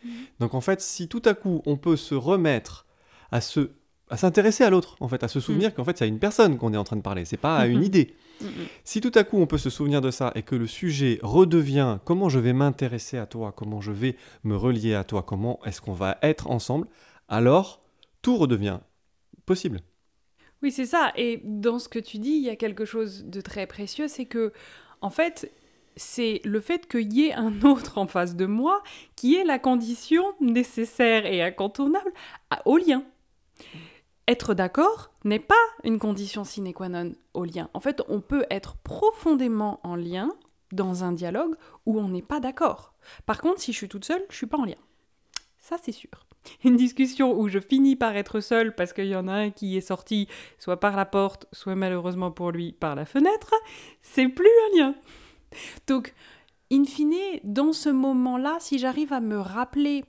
Mhm. 0.05 0.11
Donc 0.39 0.53
en 0.53 0.61
fait, 0.61 0.81
si 0.81 1.07
tout 1.07 1.21
à 1.25 1.33
coup 1.33 1.61
on 1.65 1.77
peut 1.77 1.97
se 1.97 2.15
remettre 2.15 2.85
à 3.31 3.41
se 3.41 3.71
à 4.07 4.17
s'intéresser 4.17 4.63
à 4.63 4.69
l'autre, 4.69 4.97
en 4.99 5.07
fait, 5.07 5.23
à 5.23 5.27
se 5.27 5.39
souvenir 5.39 5.69
mhm. 5.69 5.75
qu'en 5.75 5.83
fait 5.83 5.97
c'est 5.97 6.05
à 6.05 6.07
une 6.07 6.19
personne 6.19 6.57
qu'on 6.57 6.73
est 6.73 6.77
en 6.77 6.83
train 6.83 6.95
de 6.95 7.01
parler, 7.01 7.25
c'est 7.25 7.37
pas 7.37 7.57
à 7.57 7.65
une 7.65 7.79
mhm. 7.79 7.83
idée. 7.83 8.15
Si 8.83 9.01
tout 9.01 9.13
à 9.15 9.23
coup 9.23 9.37
on 9.37 9.47
peut 9.47 9.57
se 9.57 9.69
souvenir 9.69 10.01
de 10.01 10.11
ça 10.11 10.31
et 10.35 10.43
que 10.43 10.55
le 10.55 10.67
sujet 10.67 11.19
redevient 11.23 11.99
comment 12.03 12.29
je 12.29 12.37
vais 12.37 12.53
m'intéresser 12.53 13.17
à 13.17 13.25
toi, 13.25 13.53
comment 13.55 13.81
je 13.81 13.91
vais 13.91 14.17
me 14.43 14.55
relier 14.55 14.93
à 14.93 15.03
toi, 15.03 15.23
comment 15.23 15.59
est-ce 15.65 15.81
qu'on 15.81 15.93
va 15.93 16.17
être 16.21 16.49
ensemble, 16.51 16.87
alors 17.29 17.81
tout 18.21 18.37
redevient 18.37 18.79
possible. 19.45 19.81
Oui, 20.61 20.71
c'est 20.71 20.85
ça. 20.85 21.13
Et 21.15 21.41
dans 21.43 21.79
ce 21.79 21.87
que 21.87 21.99
tu 21.99 22.17
dis, 22.17 22.31
il 22.31 22.43
y 22.43 22.49
a 22.49 22.55
quelque 22.55 22.85
chose 22.85 23.25
de 23.25 23.41
très 23.41 23.67
précieux, 23.67 24.07
c'est 24.07 24.25
que 24.25 24.51
en 25.01 25.09
fait, 25.09 25.51
c'est 25.95 26.41
le 26.43 26.59
fait 26.59 26.87
qu'il 26.87 27.13
y 27.13 27.27
ait 27.27 27.33
un 27.33 27.61
autre 27.63 27.97
en 27.97 28.07
face 28.07 28.35
de 28.35 28.45
moi 28.45 28.81
qui 29.15 29.35
est 29.35 29.43
la 29.43 29.59
condition 29.59 30.23
nécessaire 30.39 31.25
et 31.25 31.41
incontournable 31.41 32.11
au 32.65 32.77
lien. 32.77 33.03
Être 34.27 34.55
d'accord 34.55 35.11
n'est 35.23 35.39
pas 35.39 35.53
une 35.83 35.99
condition 35.99 36.43
sine 36.43 36.73
qua 36.73 36.89
non 36.89 37.13
au 37.33 37.45
lien. 37.45 37.69
En 37.73 37.79
fait, 37.79 38.01
on 38.09 38.21
peut 38.21 38.45
être 38.49 38.75
profondément 38.77 39.79
en 39.83 39.95
lien 39.95 40.31
dans 40.71 41.03
un 41.03 41.11
dialogue 41.11 41.55
où 41.85 41.99
on 41.99 42.09
n'est 42.09 42.23
pas 42.23 42.39
d'accord. 42.39 42.93
Par 43.25 43.39
contre, 43.39 43.61
si 43.61 43.71
je 43.71 43.77
suis 43.77 43.87
toute 43.87 44.05
seule, 44.05 44.25
je 44.29 44.35
suis 44.35 44.47
pas 44.47 44.57
en 44.57 44.65
lien. 44.65 44.73
Ça, 45.59 45.77
c'est 45.81 45.91
sûr. 45.91 46.09
Une 46.63 46.75
discussion 46.75 47.39
où 47.39 47.47
je 47.49 47.59
finis 47.59 47.95
par 47.95 48.15
être 48.15 48.39
seule 48.39 48.75
parce 48.75 48.93
qu'il 48.93 49.07
y 49.07 49.15
en 49.15 49.27
a 49.27 49.33
un 49.33 49.49
qui 49.51 49.77
est 49.77 49.81
sorti 49.81 50.27
soit 50.57 50.79
par 50.79 50.95
la 50.95 51.05
porte, 51.05 51.47
soit 51.51 51.75
malheureusement 51.75 52.31
pour 52.31 52.51
lui 52.51 52.71
par 52.71 52.95
la 52.95 53.05
fenêtre, 53.05 53.53
c'est 54.01 54.27
plus 54.27 54.47
un 54.47 54.77
lien. 54.77 54.95
Donc, 55.87 56.13
in 56.71 56.85
fine, 56.85 57.39
dans 57.43 57.73
ce 57.73 57.89
moment-là, 57.89 58.57
si 58.59 58.79
j'arrive 58.79 59.13
à 59.13 59.19
me 59.19 59.37
rappeler 59.37 60.03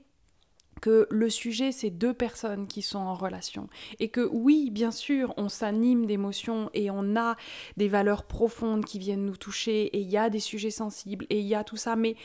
que 0.79 1.07
le 1.09 1.29
sujet, 1.29 1.71
c'est 1.71 1.89
deux 1.89 2.13
personnes 2.13 2.67
qui 2.67 2.81
sont 2.81 2.99
en 2.99 3.15
relation. 3.15 3.67
Et 3.99 4.09
que 4.09 4.21
oui, 4.31 4.69
bien 4.69 4.91
sûr, 4.91 5.33
on 5.37 5.49
s'anime 5.49 6.05
d'émotions 6.05 6.69
et 6.73 6.91
on 6.91 7.15
a 7.15 7.35
des 7.77 7.87
valeurs 7.87 8.23
profondes 8.23 8.85
qui 8.85 8.99
viennent 8.99 9.25
nous 9.25 9.37
toucher 9.37 9.85
et 9.85 9.99
il 9.99 10.09
y 10.09 10.17
a 10.17 10.29
des 10.29 10.39
sujets 10.39 10.71
sensibles 10.71 11.25
et 11.29 11.39
il 11.39 11.47
y 11.47 11.55
a 11.55 11.63
tout 11.63 11.77
ça, 11.77 11.95
mais, 11.95 12.15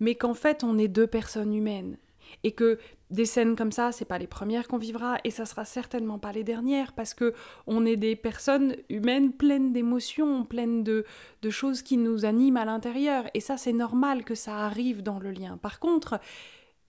mais 0.00 0.14
qu'en 0.14 0.34
fait, 0.34 0.64
on 0.64 0.78
est 0.78 0.88
deux 0.88 1.06
personnes 1.06 1.54
humaines. 1.54 1.98
Et 2.42 2.52
que 2.52 2.78
des 3.10 3.24
scènes 3.24 3.56
comme 3.56 3.72
ça, 3.72 3.92
c'est 3.92 4.04
pas 4.04 4.18
les 4.18 4.26
premières 4.26 4.66
qu'on 4.66 4.78
vivra 4.78 5.18
et 5.24 5.30
ça 5.30 5.46
sera 5.46 5.64
certainement 5.64 6.18
pas 6.18 6.32
les 6.32 6.44
dernières 6.44 6.92
parce 6.92 7.14
que 7.14 7.34
on 7.66 7.86
est 7.86 7.96
des 7.96 8.16
personnes 8.16 8.76
humaines 8.88 9.32
pleines 9.32 9.72
d'émotions, 9.72 10.44
pleines 10.44 10.82
de, 10.82 11.04
de 11.42 11.50
choses 11.50 11.82
qui 11.82 11.96
nous 11.96 12.24
animent 12.24 12.56
à 12.56 12.64
l'intérieur 12.64 13.24
et 13.34 13.40
ça 13.40 13.56
c'est 13.56 13.72
normal 13.72 14.24
que 14.24 14.34
ça 14.34 14.56
arrive 14.58 15.02
dans 15.02 15.18
le 15.18 15.30
lien. 15.30 15.56
Par 15.56 15.78
contre, 15.78 16.20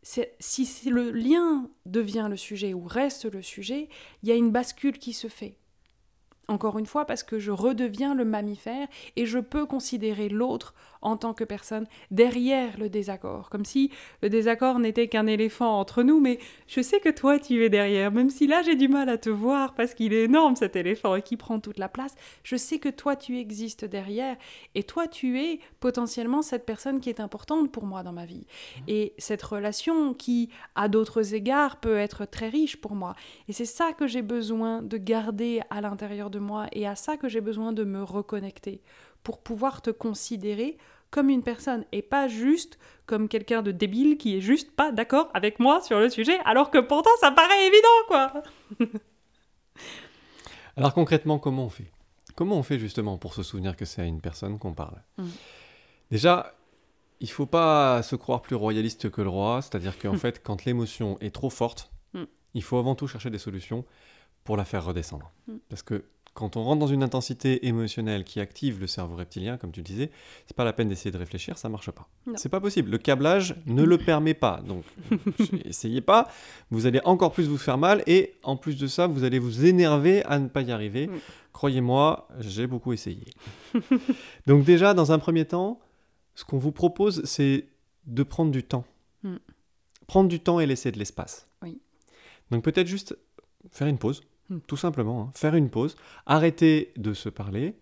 si 0.02 0.90
le 0.90 1.12
lien 1.12 1.70
devient 1.86 2.28
le 2.30 2.38
sujet 2.38 2.74
ou 2.74 2.84
reste 2.86 3.26
le 3.26 3.42
sujet, 3.42 3.90
il 4.24 4.30
y 4.30 4.32
a 4.32 4.36
une 4.36 4.52
bascule 4.52 4.98
qui 4.98 5.14
se 5.14 5.28
fait. 5.28 5.58
Encore 6.50 6.80
une 6.80 6.86
fois, 6.86 7.06
parce 7.06 7.24
que 7.24 7.40
je 7.40 7.52
redeviens 7.52 8.16
le 8.16 8.24
mammifère 8.24 8.88
et 9.16 9.26
je 9.26 9.40
peux 9.40 9.66
considérer 9.66 10.30
l'autre 10.30 10.74
en 11.02 11.18
tant 11.18 11.34
que 11.34 11.44
personne 11.44 11.88
derrière 12.12 12.78
le 12.78 12.90
désaccord. 12.90 13.50
Comme 13.50 13.66
si 13.66 13.92
le 14.22 14.30
désaccord 14.30 14.80
n'était 14.80 15.08
qu'un 15.08 15.28
éléphant 15.28 15.80
entre 15.80 16.04
nous, 16.04 16.20
mais 16.20 16.40
je 16.68 16.82
sais 16.82 17.00
que 17.00 17.10
toi 17.10 17.40
tu 17.40 17.64
es 17.64 17.70
derrière, 17.70 18.12
même 18.12 18.30
si 18.30 18.48
là 18.48 18.62
j'ai 18.62 18.76
du 18.76 18.88
mal 18.88 19.10
à 19.10 19.18
te 19.18 19.30
voir 19.30 19.74
parce 19.74 19.94
qu'il 19.94 20.14
est 20.14 20.24
énorme 20.24 20.56
cet 20.56 20.76
éléphant 20.76 21.16
et 21.16 21.22
qui 21.22 21.38
prend 21.38 21.60
toute 21.60 21.80
la 21.80 21.90
place. 21.90 22.16
Je 22.44 22.56
sais 22.56 22.80
que 22.80 22.90
toi 22.90 23.16
tu 23.16 23.38
existes 23.40 23.86
derrière 23.86 24.38
et 24.76 24.84
toi 24.84 25.08
tu 25.08 25.40
es 25.40 25.60
potentiellement 25.80 26.42
cette 26.42 26.66
personne 26.66 27.00
qui 27.00 27.10
est 27.10 27.20
importante 27.20 27.72
pour 27.72 27.86
moi 27.86 28.04
dans 28.04 28.14
ma 28.14 28.26
vie. 28.26 28.46
Et 28.88 29.14
cette 29.18 29.44
relation 29.44 30.14
qui, 30.14 30.50
à 30.76 30.88
d'autres 30.88 31.34
égards, 31.34 31.80
peut 31.80 31.98
être 31.98 32.26
très 32.26 32.50
riche 32.50 32.78
pour 32.78 32.96
moi. 32.96 33.16
Et 33.48 33.54
c'est 33.54 33.66
ça 33.66 33.94
que 33.94 34.08
j'ai 34.08 34.22
besoin 34.22 34.82
de 34.82 34.98
garder 34.98 35.62
à 35.70 35.82
l'intérieur 35.82 36.30
de 36.30 36.37
moi 36.40 36.68
et 36.72 36.88
à 36.88 36.96
ça 36.96 37.18
que 37.18 37.30
j'ai 37.30 37.42
besoin 37.42 37.74
de 37.74 37.84
me 37.84 38.04
reconnecter 38.04 38.82
pour 39.24 39.40
pouvoir 39.42 39.82
te 39.82 39.90
considérer 39.90 40.78
comme 41.10 41.30
une 41.30 41.44
personne 41.44 41.86
et 41.92 42.02
pas 42.02 42.28
juste 42.28 42.78
comme 43.06 43.30
quelqu'un 43.30 43.62
de 43.62 43.72
débile 43.72 44.18
qui 44.18 44.38
est 44.38 44.42
juste 44.42 44.72
pas 44.72 44.92
d'accord 44.92 45.30
avec 45.34 45.60
moi 45.60 45.82
sur 45.82 46.00
le 46.00 46.10
sujet 46.10 46.38
alors 46.46 46.70
que 46.70 46.80
pourtant 46.80 47.10
ça 47.20 47.32
paraît 47.32 47.68
évident 47.68 47.88
quoi. 48.08 48.34
alors 50.78 50.94
concrètement 50.94 51.40
comment 51.40 51.66
on 51.66 51.70
fait? 51.70 51.92
Comment 52.36 52.58
on 52.58 52.64
fait 52.64 52.78
justement 52.78 53.18
pour 53.18 53.34
se 53.34 53.42
souvenir 53.42 53.76
que 53.76 53.86
c'est 53.86 54.02
à 54.02 54.06
une 54.06 54.22
personne 54.22 54.60
qu'on 54.60 54.74
parle? 54.74 55.02
Mm. 55.18 55.26
Déjà, 56.12 56.54
il 57.20 57.32
faut 57.32 57.48
pas 57.48 58.04
se 58.04 58.16
croire 58.16 58.44
plus 58.44 58.56
royaliste 58.56 59.10
que 59.10 59.24
le 59.24 59.30
roi, 59.30 59.62
c'est-à-dire 59.64 59.98
qu'en 59.98 60.14
fait 60.18 60.44
quand 60.44 60.64
l'émotion 60.66 61.18
est 61.20 61.34
trop 61.34 61.50
forte, 61.50 61.92
mm. 62.14 62.26
il 62.54 62.64
faut 62.64 62.78
avant 62.78 62.94
tout 62.94 63.08
chercher 63.08 63.32
des 63.32 63.40
solutions 63.40 63.86
pour 64.44 64.56
la 64.56 64.66
faire 64.66 64.86
redescendre. 64.86 65.32
Parce 65.68 65.82
que 65.82 66.06
quand 66.38 66.56
on 66.56 66.64
rentre 66.64 66.80
dans 66.80 66.86
une 66.86 67.02
intensité 67.02 67.66
émotionnelle 67.66 68.24
qui 68.24 68.40
active 68.40 68.80
le 68.80 68.86
cerveau 68.86 69.16
reptilien, 69.16 69.58
comme 69.58 69.72
tu 69.72 69.80
le 69.80 69.84
disais, 69.86 70.12
c'est 70.46 70.56
pas 70.56 70.66
la 70.66 70.72
peine 70.72 70.88
d'essayer 70.88 71.10
de 71.10 71.18
réfléchir, 71.18 71.58
ça 71.58 71.68
marche 71.68 71.90
pas. 71.90 72.08
C'est 72.36 72.48
pas 72.48 72.60
possible. 72.60 72.92
Le 72.92 73.00
câblage 73.00 73.56
ne 73.66 73.82
le 73.82 73.98
permet 73.98 74.36
pas. 74.36 74.62
Donc, 74.62 74.84
essayez 75.66 76.00
pas. 76.00 76.30
Vous 76.70 76.86
allez 76.86 77.02
encore 77.06 77.32
plus 77.32 77.48
vous 77.48 77.58
faire 77.58 77.80
mal 77.80 78.04
et 78.06 78.36
en 78.44 78.56
plus 78.56 78.78
de 78.78 78.86
ça, 78.86 79.08
vous 79.08 79.24
allez 79.24 79.40
vous 79.40 79.66
énerver 79.66 80.24
à 80.26 80.38
ne 80.38 80.48
pas 80.48 80.62
y 80.62 80.72
arriver. 80.72 81.10
Croyez-moi, 81.54 82.28
j'ai 82.38 82.68
beaucoup 82.68 82.94
essayé. 82.94 83.26
donc 84.46 84.64
déjà, 84.64 84.94
dans 84.94 85.12
un 85.12 85.18
premier 85.18 85.46
temps, 85.46 85.80
ce 86.36 86.46
qu'on 86.46 86.60
vous 86.60 86.72
propose, 86.72 87.24
c'est 87.26 87.66
de 88.06 88.22
prendre 88.22 88.52
du 88.52 88.62
temps. 88.62 88.86
Mm. 89.24 89.38
Prendre 90.06 90.30
du 90.30 90.40
temps 90.40 90.60
et 90.60 90.68
laisser 90.68 90.92
de 90.92 91.00
l'espace. 91.00 91.48
Oui. 91.64 91.82
Donc 92.52 92.64
peut-être 92.64 92.86
juste 92.86 93.18
faire 93.72 93.88
une 93.88 93.98
pause. 93.98 94.22
Tout 94.68 94.78
simplement, 94.78 95.22
hein. 95.22 95.32
faire 95.34 95.56
une 95.56 95.70
pause, 95.70 95.96
arrêter 96.26 96.94
de 96.96 97.14
se 97.14 97.30
parler, 97.30 97.76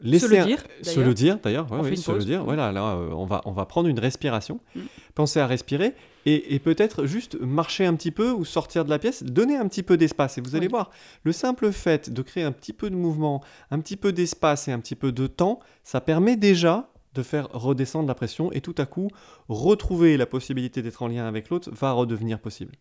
laisser 0.00 0.26
se 0.26 0.34
le 0.34 0.44
dire, 0.44 0.64
se 0.82 1.00
le 1.00 1.14
dire 1.14 1.38
d'ailleurs, 1.42 1.66
oui, 1.70 1.96
se 1.96 2.12
le 2.12 2.24
dire. 2.24 2.44
Voilà, 2.44 2.72
là, 2.72 2.94
euh, 2.94 3.10
on 3.10 3.26
va 3.26 3.42
on 3.44 3.52
va 3.52 3.66
prendre 3.66 3.88
une 3.88 3.98
respiration, 3.98 4.60
hmm. 4.74 4.80
penser 5.14 5.40
à 5.40 5.46
respirer 5.46 5.94
et, 6.24 6.58
peut-être 6.60 7.04
juste 7.04 7.38
marcher 7.40 7.84
un 7.84 7.94
petit 7.94 8.10
peu 8.10 8.30
ou 8.30 8.44
sortir 8.44 8.84
de 8.84 8.90
la 8.90 8.98
pièce, 8.98 9.22
donner 9.22 9.56
un 9.56 9.66
petit 9.66 9.82
peu 9.82 9.96
d'espace 9.96 10.38
et 10.38 10.40
vous 10.40 10.54
allez 10.54 10.68
voir, 10.68 10.90
le 11.24 11.32
simple 11.32 11.72
fait 11.72 12.10
de 12.10 12.22
créer 12.22 12.44
un 12.44 12.52
petit 12.52 12.72
peu 12.72 12.90
de 12.90 12.94
mouvement, 12.94 13.42
un 13.70 13.80
petit 13.80 13.96
peu 13.96 14.12
d'espace 14.12 14.68
et 14.68 14.72
un 14.72 14.78
petit 14.78 14.94
peu 14.94 15.10
de 15.10 15.26
temps, 15.26 15.58
ça 15.82 16.00
permet 16.00 16.36
déjà 16.36 16.90
de 17.14 17.22
faire 17.22 17.48
redescendre 17.52 18.08
la 18.08 18.14
pression 18.14 18.52
et 18.52 18.60
tout 18.60 18.74
à 18.78 18.86
coup 18.86 19.08
retrouver 19.48 20.16
la 20.16 20.26
possibilité 20.26 20.80
d'être 20.80 21.02
en 21.02 21.08
lien 21.08 21.26
avec 21.26 21.50
l'autre 21.50 21.70
va 21.72 21.92
redevenir 21.92 22.38
possible. 22.38 22.72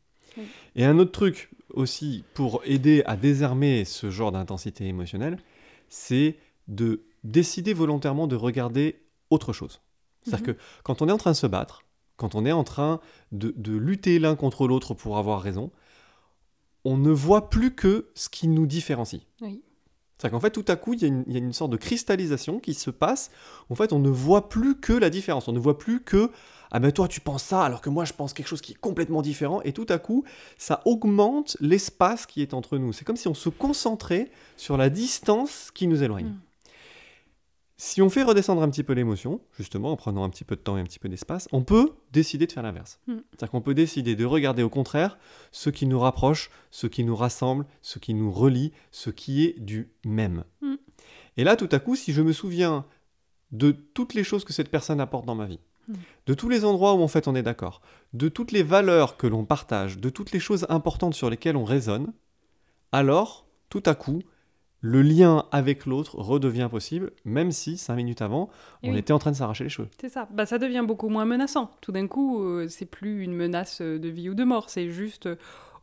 Et 0.76 0.86
un 0.86 0.98
autre 1.00 1.12
truc 1.12 1.50
aussi 1.74 2.24
pour 2.34 2.62
aider 2.66 3.04
à 3.06 3.16
désarmer 3.16 3.86
ce 3.86 4.10
genre 4.10 4.32
d'intensité 4.32 4.86
émotionnelle, 4.88 5.38
c'est 5.90 6.38
de 6.68 7.04
décider 7.24 7.74
volontairement 7.74 8.28
de 8.28 8.36
regarder 8.36 9.02
autre 9.30 9.54
chose. 9.54 9.82
C'est-à-dire 10.24 10.48
mhm. 10.48 10.54
que 10.56 10.60
quand 10.84 11.02
on 11.02 11.08
est 11.08 11.12
en 11.12 11.18
train 11.18 11.32
de 11.32 11.38
se 11.38 11.48
battre, 11.48 11.84
quand 12.18 12.36
on 12.36 12.46
est 12.46 12.52
en 12.52 12.64
train 12.64 13.00
de, 13.32 13.54
lutter 13.72 14.20
l'un 14.20 14.36
contre 14.36 14.68
l'autre 14.68 14.94
pour 14.94 15.18
avoir 15.18 15.42
raison, 15.42 15.72
on 16.86 16.98
ne 16.98 17.10
voit 17.10 17.50
plus 17.50 17.74
que 17.74 18.12
ce 18.14 18.30
qui 18.30 18.48
nous 18.48 18.68
différencie. 18.68 19.24
C'est-à-dire 19.40 20.32
qu'en 20.32 20.40
fait, 20.40 20.52
tout 20.52 20.66
à 20.68 20.76
coup, 20.76 20.94
il 20.94 21.02
y, 21.02 21.06
a 21.06 21.40
une, 21.40 21.54
sorte 21.54 21.72
de 21.72 21.78
cristallisation 21.78 22.60
qui 22.60 22.76
se 22.76 22.92
passe. 22.92 23.32
En 23.72 23.76
fait, 23.76 23.92
on 23.92 23.98
ne 23.98 24.10
voit 24.10 24.50
plus 24.50 24.80
que 24.80 24.94
la 24.94 25.10
différence. 25.10 25.48
On 25.48 25.52
ne 25.52 25.60
voit 25.60 25.80
plus 25.80 26.04
que 26.04 26.30
ah 26.72 26.80
ben 26.80 26.92
toi 26.92 27.08
tu 27.08 27.20
penses 27.20 27.44
ça 27.44 27.64
alors 27.64 27.82
que 27.82 27.90
moi 27.90 28.06
je 28.06 28.14
pense 28.14 28.34
quelque 28.34 28.48
chose 28.48 28.62
qui 28.62 28.72
est 28.74 28.80
complètement 28.80 29.22
différent 29.22 29.62
et 29.64 29.74
tout 29.74 29.86
à 29.90 30.00
coup 30.00 30.24
ça 30.58 30.82
augmente 30.86 31.58
l'espace 31.60 32.26
qui 32.26 32.42
est 32.42 32.54
entre 32.54 32.78
nous. 32.78 32.94
C'est 32.94 33.06
comme 33.06 33.18
si 33.18 33.28
on 33.28 33.34
se 33.34 33.50
concentrait 33.50 34.32
sur 34.58 34.78
la 34.78 34.90
distance 34.90 35.72
qui 35.74 35.88
nous 35.88 36.04
éloigne. 36.04 36.28
Mm. 36.28 36.40
Si 37.84 38.00
on 38.00 38.12
fait 38.12 38.22
redescendre 38.22 38.62
un 38.62 38.70
petit 38.70 38.84
peu 38.84 38.94
l'émotion, 38.94 39.42
justement 39.58 39.92
en 39.92 39.96
prenant 39.96 40.24
un 40.24 40.30
petit 40.30 40.44
peu 40.44 40.56
de 40.56 40.62
temps 40.62 40.78
et 40.78 40.82
un 40.82 40.84
petit 40.84 41.00
peu 41.00 41.10
d'espace, 41.10 41.50
on 41.52 41.64
peut 41.64 41.94
décider 42.12 42.46
de 42.46 42.52
faire 42.52 42.62
l'inverse. 42.62 43.00
Mm. 43.08 43.14
C'est-à-dire 43.32 43.50
qu'on 43.50 43.62
peut 43.62 43.74
décider 43.74 44.16
de 44.16 44.24
regarder 44.24 44.62
au 44.62 44.70
contraire 44.70 45.18
ce 45.52 45.72
qui 45.72 45.88
nous 45.88 46.00
rapproche, 46.00 46.52
ce 46.70 46.86
qui 46.86 47.04
nous 47.04 47.16
rassemble, 47.16 47.66
ce 47.82 47.98
qui 47.98 48.14
nous 48.14 48.32
relie, 48.32 48.72
ce 48.92 49.10
qui 49.10 49.46
est 49.46 49.60
du 49.60 49.90
même. 50.06 50.44
Mm. 50.62 50.76
Et 51.38 51.44
là, 51.44 51.56
tout 51.56 51.70
à 51.72 51.80
coup, 51.80 51.96
si 51.96 52.14
je 52.14 52.22
me 52.22 52.34
souviens 52.34 52.86
de 53.52 53.72
toutes 53.72 54.14
les 54.14 54.24
choses 54.24 54.46
que 54.46 54.54
cette 54.54 54.70
personne 54.70 55.00
apporte 55.00 55.26
dans 55.26 55.34
ma 55.34 55.48
vie, 55.48 55.60
de 56.26 56.34
tous 56.34 56.50
les 56.50 56.66
endroits 56.66 56.94
où 56.94 57.02
en 57.02 57.08
fait 57.08 57.28
on 57.28 57.36
est 57.36 57.44
d'accord, 57.44 57.82
de 58.14 58.30
toutes 58.30 58.52
les 58.52 58.64
valeurs 58.64 59.18
que 59.18 59.28
l'on 59.28 59.46
partage, 59.46 59.98
de 59.98 60.10
toutes 60.10 60.32
les 60.32 60.40
choses 60.40 60.66
importantes 60.70 61.14
sur 61.14 61.30
lesquelles 61.30 61.58
on 61.58 61.66
raisonne, 61.66 62.14
alors, 62.92 63.46
tout 63.70 63.84
à 63.86 63.96
coup, 63.96 64.22
le 64.82 65.02
lien 65.02 65.46
avec 65.52 65.86
l'autre 65.86 66.18
redevient 66.18 66.68
possible, 66.70 67.12
même 67.24 67.52
si 67.52 67.78
cinq 67.78 67.96
minutes 67.96 68.22
avant, 68.22 68.50
on 68.84 68.96
était 68.96 69.14
en 69.14 69.20
train 69.20 69.32
de 69.32 69.36
s'arracher 69.36 69.64
les 69.64 69.70
cheveux. 69.70 69.88
C'est 70.00 70.10
ça. 70.10 70.28
Bah, 70.32 70.46
ça 70.46 70.58
devient 70.58 70.84
beaucoup 70.86 71.08
moins 71.08 71.26
menaçant. 71.26 71.72
Tout 71.82 71.92
d'un 71.92 72.08
coup, 72.08 72.44
euh, 72.44 72.68
c'est 72.68 72.88
plus 72.88 73.24
une 73.24 73.34
menace 73.34 73.82
de 73.82 74.10
vie 74.10 74.30
ou 74.30 74.34
de 74.34 74.44
mort. 74.44 74.70
C'est 74.70 74.90
juste, 74.90 75.28
euh, 75.28 75.36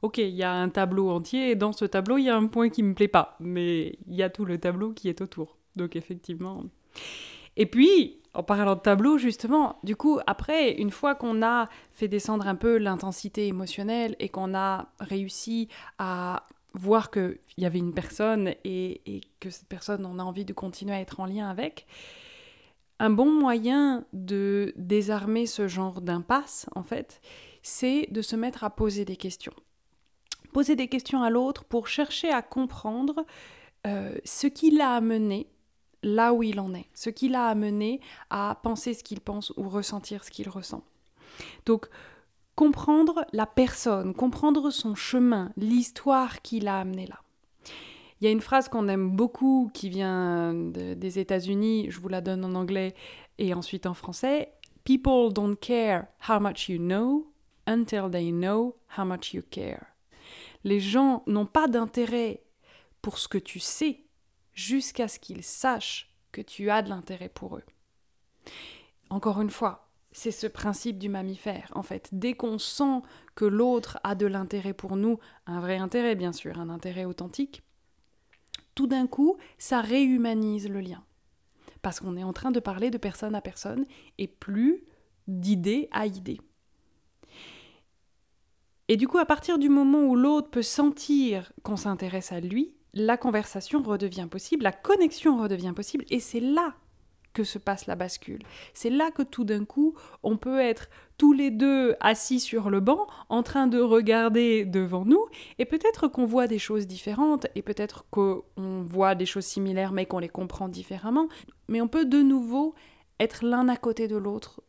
ok, 0.03 0.19
il 0.19 0.35
y 0.35 0.43
a 0.43 0.53
un 0.53 0.69
tableau 0.69 1.11
entier 1.11 1.51
et 1.51 1.55
dans 1.55 1.73
ce 1.73 1.85
tableau, 1.85 2.19
il 2.19 2.25
y 2.25 2.29
a 2.29 2.37
un 2.37 2.47
point 2.47 2.69
qui 2.69 2.83
me 2.83 2.93
plaît 2.93 3.09
pas, 3.09 3.37
mais 3.41 3.99
il 4.09 4.17
y 4.17 4.23
a 4.23 4.31
tout 4.31 4.45
le 4.45 4.59
tableau 4.59 4.93
qui 4.93 5.09
est 5.09 5.21
autour. 5.21 5.57
Donc 5.77 5.95
effectivement. 5.95 6.65
Et 7.57 7.67
puis, 7.67 8.19
en 8.39 8.45
parlant 8.45 8.77
de 8.77 8.81
tableau, 8.81 9.19
justement, 9.19 9.81
du 9.83 9.97
coup, 9.97 10.21
après, 10.29 10.71
une 10.75 10.93
fois 10.93 11.17
qu'on 11.17 11.43
a 11.43 11.69
fait 11.91 12.07
descendre 12.07 12.47
un 12.47 12.55
peu 12.55 12.79
l'intensité 12.79 13.49
émotionnelle 13.49 14.15
et 14.21 14.29
qu'on 14.29 14.55
a 14.55 14.93
réussi 15.01 15.69
à 15.99 16.47
voir 16.73 17.11
qu'il 17.11 17.41
y 17.57 17.67
avait 17.67 17.81
une 17.81 17.93
personne 17.93 18.55
et, 18.63 19.23
que 19.41 19.51
cette 19.51 19.67
personne, 19.67 20.07
on 20.07 20.21
a 20.21 20.23
envie 20.23 20.45
de 20.45 20.53
continuer 20.53 20.95
à 20.95 21.01
être 21.01 21.19
en 21.19 21.27
lien 21.27 21.51
avec, 21.51 21.89
un 23.01 23.11
bon 23.11 23.33
moyen 23.33 24.05
de 24.13 24.73
désarmer 24.77 25.47
ce 25.47 25.67
genre 25.67 26.01
d'impasse, 26.01 26.67
en 26.77 26.85
fait, 26.85 27.21
c'est 27.63 28.07
de 28.13 28.23
se 28.23 28.37
mettre 28.37 28.63
à 28.63 28.71
poser 28.71 29.05
des 29.05 29.17
questions. 29.17 29.55
Poser 30.53 30.77
des 30.77 30.87
questions 30.87 31.25
à 31.25 31.31
l'autre 31.31 31.65
pour 31.65 31.89
chercher 31.89 32.31
à 32.31 32.43
comprendre 32.43 33.27
euh, 33.89 34.17
ce 34.25 34.47
qui 34.47 34.71
l'a 34.71 34.93
amené 34.93 35.49
là 36.03 36.33
où 36.33 36.43
il 36.43 36.61
en 36.61 36.75
est, 36.75 36.87
ce 36.95 37.11
qui 37.11 37.29
l'a 37.29 37.47
amené 37.47 38.01
à 38.31 38.59
penser 38.63 38.95
ce 38.95 39.03
qu'il 39.03 39.21
pense 39.21 39.53
ou 39.57 39.69
ressentir 39.69 40.25
ce 40.25 40.31
qu'il 40.31 40.49
ressent. 40.49 40.83
Donc, 41.67 41.89
comprendre 42.55 43.25
la 43.33 43.47
personne, 43.47 44.15
comprendre 44.15 44.71
son 44.71 44.95
chemin, 44.95 45.53
l'histoire 45.57 46.43
qui 46.43 46.61
l'a 46.61 46.81
amené 46.81 47.07
là. 47.07 47.21
Il 48.21 48.25
y 48.25 48.27
a 48.27 48.33
une 48.33 48.41
phrase 48.41 48.69
qu'on 48.69 48.89
aime 48.89 49.11
beaucoup 49.11 49.71
qui 49.73 49.89
vient 49.89 50.53
des 50.53 51.19
États-Unis, 51.21 51.87
je 51.91 52.01
vous 52.01 52.09
la 52.09 52.21
donne 52.21 52.45
en 52.45 52.57
anglais 52.57 52.95
et 53.39 53.55
ensuite 53.55 53.87
en 53.87 53.95
français. 53.95 54.51
People 54.83 55.33
don't 55.33 55.57
care 55.57 56.07
how 56.29 56.41
much 56.41 56.69
you 56.69 56.79
know 56.79 57.31
until 57.69 58.11
they 58.11 58.33
know 58.33 58.75
how 58.97 59.05
much 59.05 59.35
you 59.35 59.43
care. 59.49 59.85
Les 60.65 60.81
gens 60.81 61.23
n'ont 61.27 61.47
pas 61.47 61.69
d'intérêt 61.69 62.43
pour 63.03 63.19
ce 63.19 63.29
que 63.29 63.39
tu 63.39 63.61
sais 63.61 64.01
jusqu'à 64.59 65.07
ce 65.07 65.21
qu'ils 65.21 65.45
sachent 65.45 66.13
que 66.33 66.41
tu 66.41 66.69
as 66.69 66.83
de 66.83 66.89
l'intérêt 66.89 67.29
pour 67.29 67.57
eux. 67.57 67.65
Encore 69.09 69.41
une 69.41 69.51
fois, 69.51 69.89
c'est 70.11 70.33
ce 70.33 70.49
principe 70.49 70.99
du 70.99 71.09
mammifère. 71.09 71.71
En 71.75 71.85
fait, 71.85 72.09
dès 72.11 72.35
qu'on 72.35 72.59
sent 72.59 73.03
que 73.37 73.45
l'autre 73.45 74.01
a 74.03 74.17
de 74.17 74.27
l'intérêt 74.27 74.75
pour 74.75 74.97
nous, 74.97 75.21
un 75.47 75.61
vrai 75.61 75.79
intérêt 75.79 76.17
bien 76.17 76.33
sûr, 76.33 76.59
un 76.59 76.71
intérêt 76.71 77.05
authentique, 77.05 77.63
tout 78.75 78.89
d'un 78.89 79.07
coup, 79.07 79.37
ça 79.59 79.81
réhumanise 79.81 80.69
le 80.69 80.81
lien. 80.81 81.05
Parce 81.81 82.01
qu'on 82.01 82.17
est 82.17 82.25
en 82.25 82.33
train 82.33 82.51
de 82.51 82.61
parler 82.61 82.91
de 82.91 82.99
personne 82.99 83.37
à 83.37 83.41
personne 83.41 83.87
et 84.19 84.27
plus 84.27 84.83
d'idée 85.29 85.89
à 85.93 86.07
idée. 86.07 86.41
Et 88.89 88.97
du 88.97 89.07
coup, 89.07 89.19
à 89.19 89.27
partir 89.27 89.59
du 89.59 89.69
moment 89.69 90.01
où 90.01 90.17
l'autre 90.17 90.51
peut 90.51 90.63
sentir 90.63 91.53
qu'on 91.63 91.77
s'intéresse 91.77 92.33
à 92.33 92.41
lui, 92.41 92.75
la 92.95 93.17
conversation 93.17 93.83
redevient 93.83 94.29
possible, 94.31 94.65
la 94.65 94.73
connexion 94.73 95.41
redevient 95.41 95.73
possible, 95.75 96.05
et 96.11 96.21
c'est 96.21 96.41
là 96.41 96.75
que 97.33 97.45
se 97.45 97.59
passe 97.59 97.87
la 97.87 97.95
bascule. 97.95 98.43
C'est 98.75 98.91
là 98.91 99.11
que 99.11 99.23
tout 99.23 99.45
d'un 99.45 99.65
coup, 99.65 99.95
on 100.23 100.37
peut 100.37 100.59
être 100.59 100.89
tous 101.19 101.33
les 101.33 101.51
deux 101.51 101.95
assis 102.01 102.41
sur 102.41 102.71
le 102.71 102.81
banc, 102.81 103.07
en 103.29 103.43
train 103.43 103.67
de 103.67 103.79
regarder 103.79 104.65
devant 104.65 105.05
nous, 105.05 105.25
et 105.59 105.65
peut-être 105.65 106.09
qu'on 106.09 106.25
voit 106.25 106.47
des 106.47 106.59
choses 106.59 106.87
différentes, 106.87 107.47
et 107.55 107.63
peut-être 107.63 108.07
qu'on 108.11 108.43
voit 108.57 109.15
des 109.15 109.27
choses 109.27 109.45
similaires, 109.45 109.93
mais 109.93 110.07
qu'on 110.07 110.19
les 110.19 110.29
comprend 110.29 110.69
différemment, 110.69 111.29
mais 111.69 111.81
on 111.81 111.89
peut 111.89 112.07
de 112.07 112.23
nouveau 112.23 112.75
être 113.21 113.45
l'un 113.45 113.69
à 113.69 113.77
côté 113.77 114.09
de 114.09 114.17
l'autre 114.17 114.63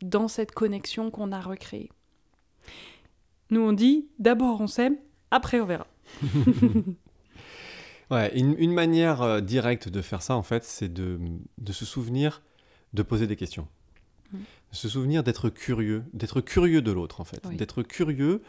dans 0.00 0.28
cette 0.28 0.52
connexion 0.52 1.10
qu'on 1.10 1.32
a 1.32 1.40
recréée. 1.40 1.90
Nous 3.50 3.60
on 3.60 3.72
dit, 3.72 4.08
d'abord 4.18 4.60
on 4.60 4.66
s'aime, 4.66 4.96
après 5.30 5.60
on 5.60 5.66
verra. 5.66 5.86
Ouais, 8.10 8.32
une, 8.38 8.72
manière 8.72 9.22
euh, 9.22 9.40
directe 9.40 9.88
de 9.88 10.00
faire 10.00 10.22
ça, 10.22 10.36
en 10.36 10.42
fait, 10.42 10.64
c'est 10.64 10.92
de, 10.92 11.18
se 11.70 11.84
souvenir 11.84 12.42
de 12.94 13.02
poser 13.02 13.26
des 13.26 13.36
questions. 13.36 13.68
Mm. 14.32 14.38
De 14.38 14.76
se 14.76 14.88
souvenir 14.88 15.22
d'être 15.22 15.50
curieux, 15.50 16.04
d'être 16.14 16.40
curieux 16.40 16.80
de 16.80 16.90
l'autre, 16.90 17.20
en 17.20 17.24
fait. 17.24 17.46
D'être 17.48 17.82
curieux 17.82 18.42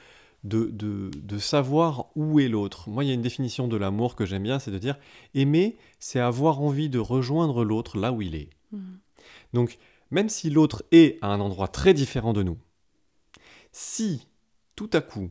de, 0.46 0.70
de, 0.72 1.38
savoir 1.38 2.08
où 2.16 2.40
est 2.40 2.48
l'autre. 2.48 2.90
Moi, 2.90 3.04
il 3.04 3.08
y 3.08 3.12
a 3.12 3.14
une 3.14 3.22
définition 3.22 3.68
de 3.68 3.76
l'amour 3.76 4.16
que 4.16 4.26
j'aime 4.26 4.44
bien, 4.44 4.60
c'est 4.60 4.72
de 4.72 4.78
dire 4.78 4.98
aimer, 5.34 5.78
c'est 6.00 6.20
avoir 6.20 6.62
envie 6.62 6.90
de 6.90 7.00
rejoindre 7.00 7.66
l'autre 7.66 7.98
là 7.98 8.14
où 8.14 8.22
il 8.22 8.36
est. 8.36 8.50
Mm. 8.72 8.96
Donc, 9.54 9.78
même 10.12 10.30
si 10.30 10.50
l'autre 10.50 10.84
est 10.92 11.18
à 11.22 11.28
un 11.28 11.40
endroit 11.40 11.68
très 11.68 11.94
différent 11.94 12.34
de 12.34 12.44
nous, 12.44 12.58
si 13.72 14.28
tout 14.76 14.90
à 14.94 15.02
coup, 15.02 15.30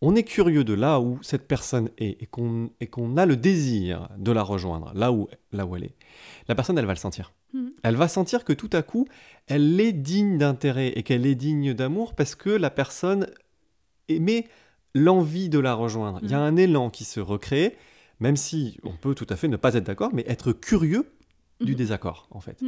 on 0.00 0.14
est 0.14 0.22
curieux 0.22 0.64
de 0.64 0.74
là 0.74 1.00
où 1.00 1.18
cette 1.22 1.48
personne 1.48 1.90
est 1.98 2.22
et 2.22 2.26
qu'on 2.26 3.16
a 3.16 3.26
le 3.26 3.36
désir 3.36 4.08
de 4.16 4.30
la 4.30 4.42
rejoindre, 4.42 4.92
là 4.94 5.12
où, 5.12 5.28
là 5.52 5.66
où 5.66 5.76
elle 5.76 5.84
est, 5.84 5.94
la 6.46 6.54
personne, 6.54 6.78
elle 6.78 6.86
va 6.86 6.92
le 6.92 6.98
sentir. 6.98 7.32
Hmm. 7.52 7.68
Elle 7.82 7.96
va 7.96 8.08
sentir 8.08 8.44
que 8.44 8.52
tout 8.52 8.70
à 8.72 8.82
coup, 8.82 9.06
elle 9.46 9.80
est 9.80 9.92
digne 9.92 10.38
d'intérêt 10.38 10.88
et 10.88 11.02
qu'elle 11.02 11.26
est 11.26 11.34
digne 11.34 11.74
d'amour 11.74 12.14
parce 12.14 12.34
que 12.34 12.50
la 12.50 12.70
personne 12.70 13.26
émet 14.08 14.46
l'envie 14.94 15.48
de 15.48 15.58
la 15.58 15.74
rejoindre. 15.74 16.20
Il 16.22 16.30
y 16.30 16.34
a 16.34 16.38
hmm. 16.38 16.54
un 16.54 16.56
élan 16.56 16.90
qui 16.90 17.04
se 17.04 17.20
recrée, 17.20 17.76
même 18.20 18.36
si 18.36 18.78
on 18.84 18.92
peut 18.92 19.14
tout 19.14 19.26
à 19.28 19.36
fait 19.36 19.48
ne 19.48 19.56
pas 19.56 19.74
être 19.74 19.84
d'accord, 19.84 20.10
mais 20.12 20.24
être 20.28 20.52
curieux 20.52 21.10
du 21.60 21.72
hmm. 21.72 21.76
désaccord, 21.76 22.28
en 22.30 22.40
fait. 22.40 22.62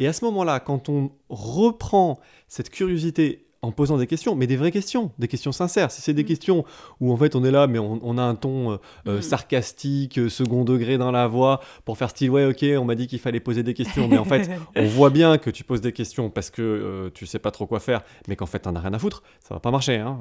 Et 0.00 0.06
à 0.06 0.12
ce 0.12 0.24
moment-là, 0.26 0.60
quand 0.60 0.90
on 0.90 1.12
reprend 1.30 2.20
cette 2.46 2.70
curiosité 2.70 3.47
en 3.60 3.72
posant 3.72 3.98
des 3.98 4.06
questions, 4.06 4.36
mais 4.36 4.46
des 4.46 4.56
vraies 4.56 4.70
questions, 4.70 5.10
des 5.18 5.26
questions 5.26 5.50
sincères. 5.50 5.90
Si 5.90 6.00
c'est 6.00 6.14
des 6.14 6.22
mm. 6.22 6.26
questions 6.26 6.64
où 7.00 7.12
en 7.12 7.16
fait 7.16 7.34
on 7.34 7.44
est 7.44 7.50
là, 7.50 7.66
mais 7.66 7.78
on, 7.78 8.18
a 8.18 8.22
un 8.22 8.34
ton 8.34 8.72
euh, 8.72 8.76
euh, 9.06 9.18
mm. 9.18 9.22
sarcastique, 9.22 10.18
euh, 10.18 10.28
second 10.28 10.64
degré 10.64 10.96
dans 10.96 11.10
la 11.10 11.26
voix, 11.26 11.60
pour 11.84 11.98
faire 11.98 12.10
style 12.10 12.30
ouais 12.30 12.44
ok, 12.44 12.64
on 12.78 12.84
m'a 12.84 12.94
dit 12.94 13.08
qu'il 13.08 13.18
fallait 13.18 13.40
poser 13.40 13.62
des 13.62 13.74
questions, 13.74 14.06
mais 14.06 14.18
en 14.18 14.24
fait 14.24 14.48
on 14.76 14.86
voit 14.86 15.10
bien 15.10 15.38
que 15.38 15.50
tu 15.50 15.64
poses 15.64 15.80
des 15.80 15.92
questions 15.92 16.30
parce 16.30 16.50
que 16.50 17.10
tu 17.14 17.26
sais 17.26 17.38
pas 17.38 17.50
trop 17.50 17.66
quoi 17.66 17.80
faire, 17.80 18.02
mais 18.28 18.36
qu'en 18.36 18.46
fait 18.46 18.60
t'en 18.60 18.76
as 18.76 18.80
rien 18.80 18.94
à 18.94 18.98
foutre, 18.98 19.22
ça 19.40 19.54
va 19.54 19.60
pas 19.60 19.70
marcher. 19.70 19.96
Hein. 19.96 20.18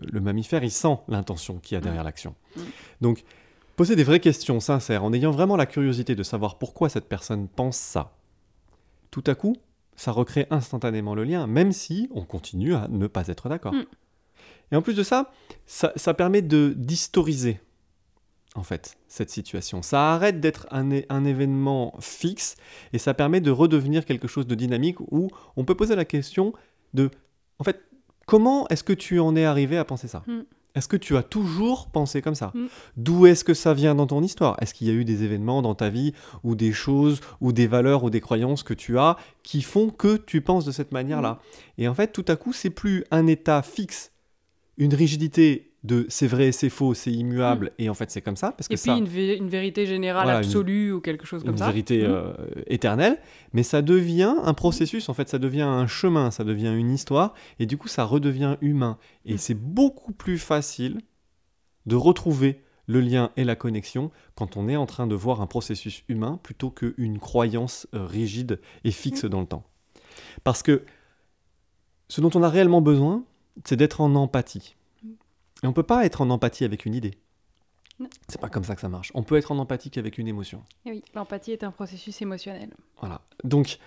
le 0.00 0.20
mammifère 0.20 0.62
il 0.62 0.70
sent 0.70 0.98
l'intention 1.08 1.58
qu'il 1.58 1.74
y 1.74 1.78
a 1.78 1.80
derrière 1.80 2.02
mm. 2.02 2.06
l'action. 2.06 2.34
Donc 3.00 3.24
poser 3.76 3.96
des 3.96 4.04
vraies 4.04 4.20
questions 4.20 4.60
sincères, 4.60 5.02
en 5.02 5.12
ayant 5.12 5.32
vraiment 5.32 5.56
la 5.56 5.66
curiosité 5.66 6.14
de 6.14 6.22
savoir 6.22 6.58
pourquoi 6.58 6.88
cette 6.88 7.08
personne 7.08 7.48
pense 7.48 7.76
ça. 7.76 8.12
Tout 9.10 9.24
à 9.26 9.34
coup, 9.34 9.56
ça 9.96 10.12
recrée 10.12 10.46
instantanément 10.50 11.14
le 11.14 11.24
lien, 11.24 11.46
même 11.46 11.72
si 11.72 12.08
on 12.12 12.24
continue 12.24 12.74
à 12.74 12.88
ne 12.88 13.06
pas 13.06 13.28
être 13.28 13.48
d'accord. 13.48 13.74
Mm. 13.74 13.84
Et 14.72 14.76
en 14.76 14.82
plus 14.82 14.94
de 14.94 15.02
ça, 15.02 15.30
ça, 15.66 16.14
permet 16.14 16.42
de 16.42 16.74
d'historiser 16.76 17.60
en 18.54 18.62
fait 18.62 18.96
cette 19.08 19.30
situation. 19.30 19.82
Ça 19.82 20.14
arrête 20.14 20.40
d'être 20.40 20.66
un, 20.70 20.90
un, 21.08 21.24
événement 21.24 21.94
fixe 22.00 22.56
et 22.92 22.98
ça 22.98 23.14
permet 23.14 23.40
de 23.40 23.50
redevenir 23.50 24.04
quelque 24.04 24.28
chose 24.28 24.46
de 24.46 24.54
dynamique 24.54 25.00
où 25.10 25.28
on 25.56 25.64
peut 25.64 25.74
poser 25.74 25.96
la 25.96 26.04
question 26.04 26.52
de, 26.94 27.10
en 27.58 27.64
fait, 27.64 27.82
comment 28.26 28.66
est-ce 28.68 28.84
que 28.84 28.92
tu 28.92 29.18
en 29.20 29.36
es 29.36 29.44
arrivé 29.44 29.76
à 29.76 29.84
penser 29.84 30.08
ça? 30.08 30.22
Mm. 30.26 30.40
Est-ce 30.74 30.88
que 30.88 30.96
tu 30.96 31.16
as 31.16 31.22
toujours 31.22 31.88
pensé 31.88 32.20
comme 32.20 32.34
ça 32.34 32.50
mm. 32.54 32.66
D'où 32.96 33.26
est-ce 33.26 33.44
que 33.44 33.54
ça 33.54 33.74
vient 33.74 33.94
dans 33.94 34.06
ton 34.06 34.22
histoire? 34.22 34.56
Est-ce 34.60 34.74
qu'il 34.74 34.88
y 34.88 34.90
a 34.90 34.94
eu 34.94 35.04
des 35.04 35.22
événements 35.22 35.62
dans 35.62 35.74
ta 35.74 35.88
vie 35.88 36.12
ou 36.42 36.54
des 36.54 36.72
choses 36.72 37.20
ou 37.40 37.52
des 37.52 37.66
valeurs 37.66 38.04
ou 38.04 38.10
des 38.10 38.20
croyances 38.20 38.62
que 38.62 38.74
tu 38.74 38.98
as 38.98 39.16
qui 39.42 39.62
font 39.62 39.90
que 39.90 40.16
tu 40.16 40.40
penses 40.40 40.64
de 40.64 40.72
cette 40.72 40.92
manière-là? 40.92 41.32
Mm. 41.78 41.82
Et 41.82 41.88
en 41.88 41.94
fait, 41.94 42.12
tout 42.12 42.24
à 42.28 42.36
coup, 42.36 42.52
c'est 42.52 42.70
plus 42.70 43.04
un 43.10 43.26
état 43.26 43.62
fixe, 43.62 44.12
une 44.76 44.94
rigidité 44.94 45.73
de 45.84 46.06
c'est 46.08 46.26
vrai, 46.26 46.50
c'est 46.50 46.70
faux, 46.70 46.94
c'est 46.94 47.12
immuable, 47.12 47.66
mm. 47.66 47.82
et 47.82 47.88
en 47.90 47.94
fait 47.94 48.10
c'est 48.10 48.22
comme 48.22 48.36
ça. 48.36 48.52
Parce 48.52 48.68
que 48.68 48.74
et 48.74 48.76
puis 48.76 49.36
une, 49.36 49.48
vérité 49.48 49.86
générale 49.86 50.30
absolue 50.30 50.92
ou 50.92 51.00
quelque 51.00 51.26
chose 51.26 51.44
comme 51.44 51.56
ça. 51.56 51.66
Une 51.66 51.70
vérité 51.70 52.02
mm. 52.02 52.10
euh, 52.10 52.32
éternelle, 52.66 53.18
mais 53.52 53.62
ça 53.62 53.82
devient 53.82 54.34
un 54.42 54.54
processus, 54.54 55.08
en 55.08 55.14
fait 55.14 55.28
ça 55.28 55.38
devient 55.38 55.62
un 55.62 55.86
chemin, 55.86 56.30
ça 56.30 56.42
devient 56.42 56.74
une 56.74 56.90
histoire, 56.90 57.34
et 57.58 57.66
du 57.66 57.76
coup 57.76 57.88
ça 57.88 58.04
redevient 58.04 58.56
humain. 58.62 58.98
Et 59.26 59.34
mm. 59.34 59.38
c'est 59.38 59.54
beaucoup 59.54 60.12
plus 60.12 60.38
facile 60.38 61.00
de 61.84 61.96
retrouver 61.96 62.62
le 62.86 63.00
lien 63.00 63.30
et 63.36 63.44
la 63.44 63.56
connexion 63.56 64.10
quand 64.34 64.56
on 64.56 64.68
est 64.68 64.76
en 64.76 64.86
train 64.86 65.06
de 65.06 65.14
voir 65.14 65.40
un 65.40 65.46
processus 65.46 66.02
humain 66.08 66.38
plutôt 66.42 66.70
qu'une 66.70 67.18
croyance 67.18 67.86
euh, 67.94 68.06
rigide 68.06 68.60
et 68.84 68.90
fixe 68.90 69.26
dans 69.26 69.40
le 69.40 69.46
temps. 69.46 69.64
Parce 70.44 70.62
que 70.62 70.82
ce 72.08 72.20
dont 72.20 72.30
on 72.34 72.42
a 72.42 72.48
réellement 72.48 72.80
besoin, 72.80 73.24
c'est 73.64 73.76
d'être 73.76 74.00
en 74.00 74.14
empathie. 74.14 74.76
Et 75.64 75.66
on 75.66 75.72
peut 75.72 75.82
pas 75.82 76.04
être 76.04 76.20
en 76.20 76.28
empathie 76.28 76.64
avec 76.64 76.84
une 76.84 76.94
idée. 76.94 77.14
C'est 78.28 78.40
pas 78.40 78.50
comme 78.50 78.64
ça 78.64 78.74
que 78.74 78.82
ça 78.82 78.90
marche. 78.90 79.10
On 79.14 79.22
peut 79.22 79.36
être 79.36 79.50
en 79.50 79.58
empathie 79.58 79.90
qu'avec 79.90 80.18
une 80.18 80.28
émotion. 80.28 80.62
Et 80.84 80.90
oui, 80.90 81.02
l'empathie 81.14 81.52
est 81.52 81.64
un 81.64 81.70
processus 81.70 82.20
émotionnel. 82.20 82.70
Voilà. 83.00 83.22
Donc, 83.44 83.78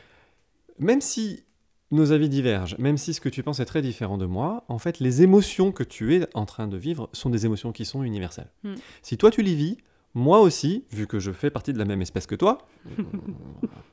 même 0.80 1.02
si 1.02 1.44
nos 1.92 2.12
avis 2.12 2.30
divergent, 2.30 2.76
même 2.80 2.98
si 2.98 3.14
ce 3.14 3.22
que 3.22 3.30
tu 3.30 3.44
penses 3.44 3.60
est 3.60 3.66
très 3.66 3.84
différent 3.84 4.18
de 4.18 4.26
moi, 4.26 4.66
en 4.70 4.80
fait, 4.80 5.00
les 5.00 5.22
émotions 5.22 5.72
que 5.72 5.84
tu 5.84 6.16
es 6.16 6.28
en 6.34 6.48
train 6.48 6.68
de 6.68 6.78
vivre 6.78 7.10
sont 7.14 7.30
des 7.30 7.46
émotions 7.46 7.72
qui 7.72 7.86
sont 7.86 8.02
universelles. 8.02 8.52
Hmm. 8.64 8.76
Si 9.04 9.18
toi 9.18 9.30
tu 9.30 9.44
les 9.44 9.54
vis, 9.54 9.78
moi 10.14 10.40
aussi, 10.40 10.86
vu 10.92 11.06
que 11.06 11.20
je 11.20 11.32
fais 11.32 11.50
partie 11.50 11.74
de 11.74 11.78
la 11.78 11.86
même 11.86 12.02
espèce 12.02 12.26
que 12.26 12.36
toi, 12.36 12.68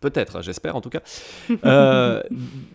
peut-être, 0.00 0.42
j'espère 0.42 0.76
en 0.76 0.80
tout 0.80 0.90
cas, 0.90 1.02
euh, 1.64 2.22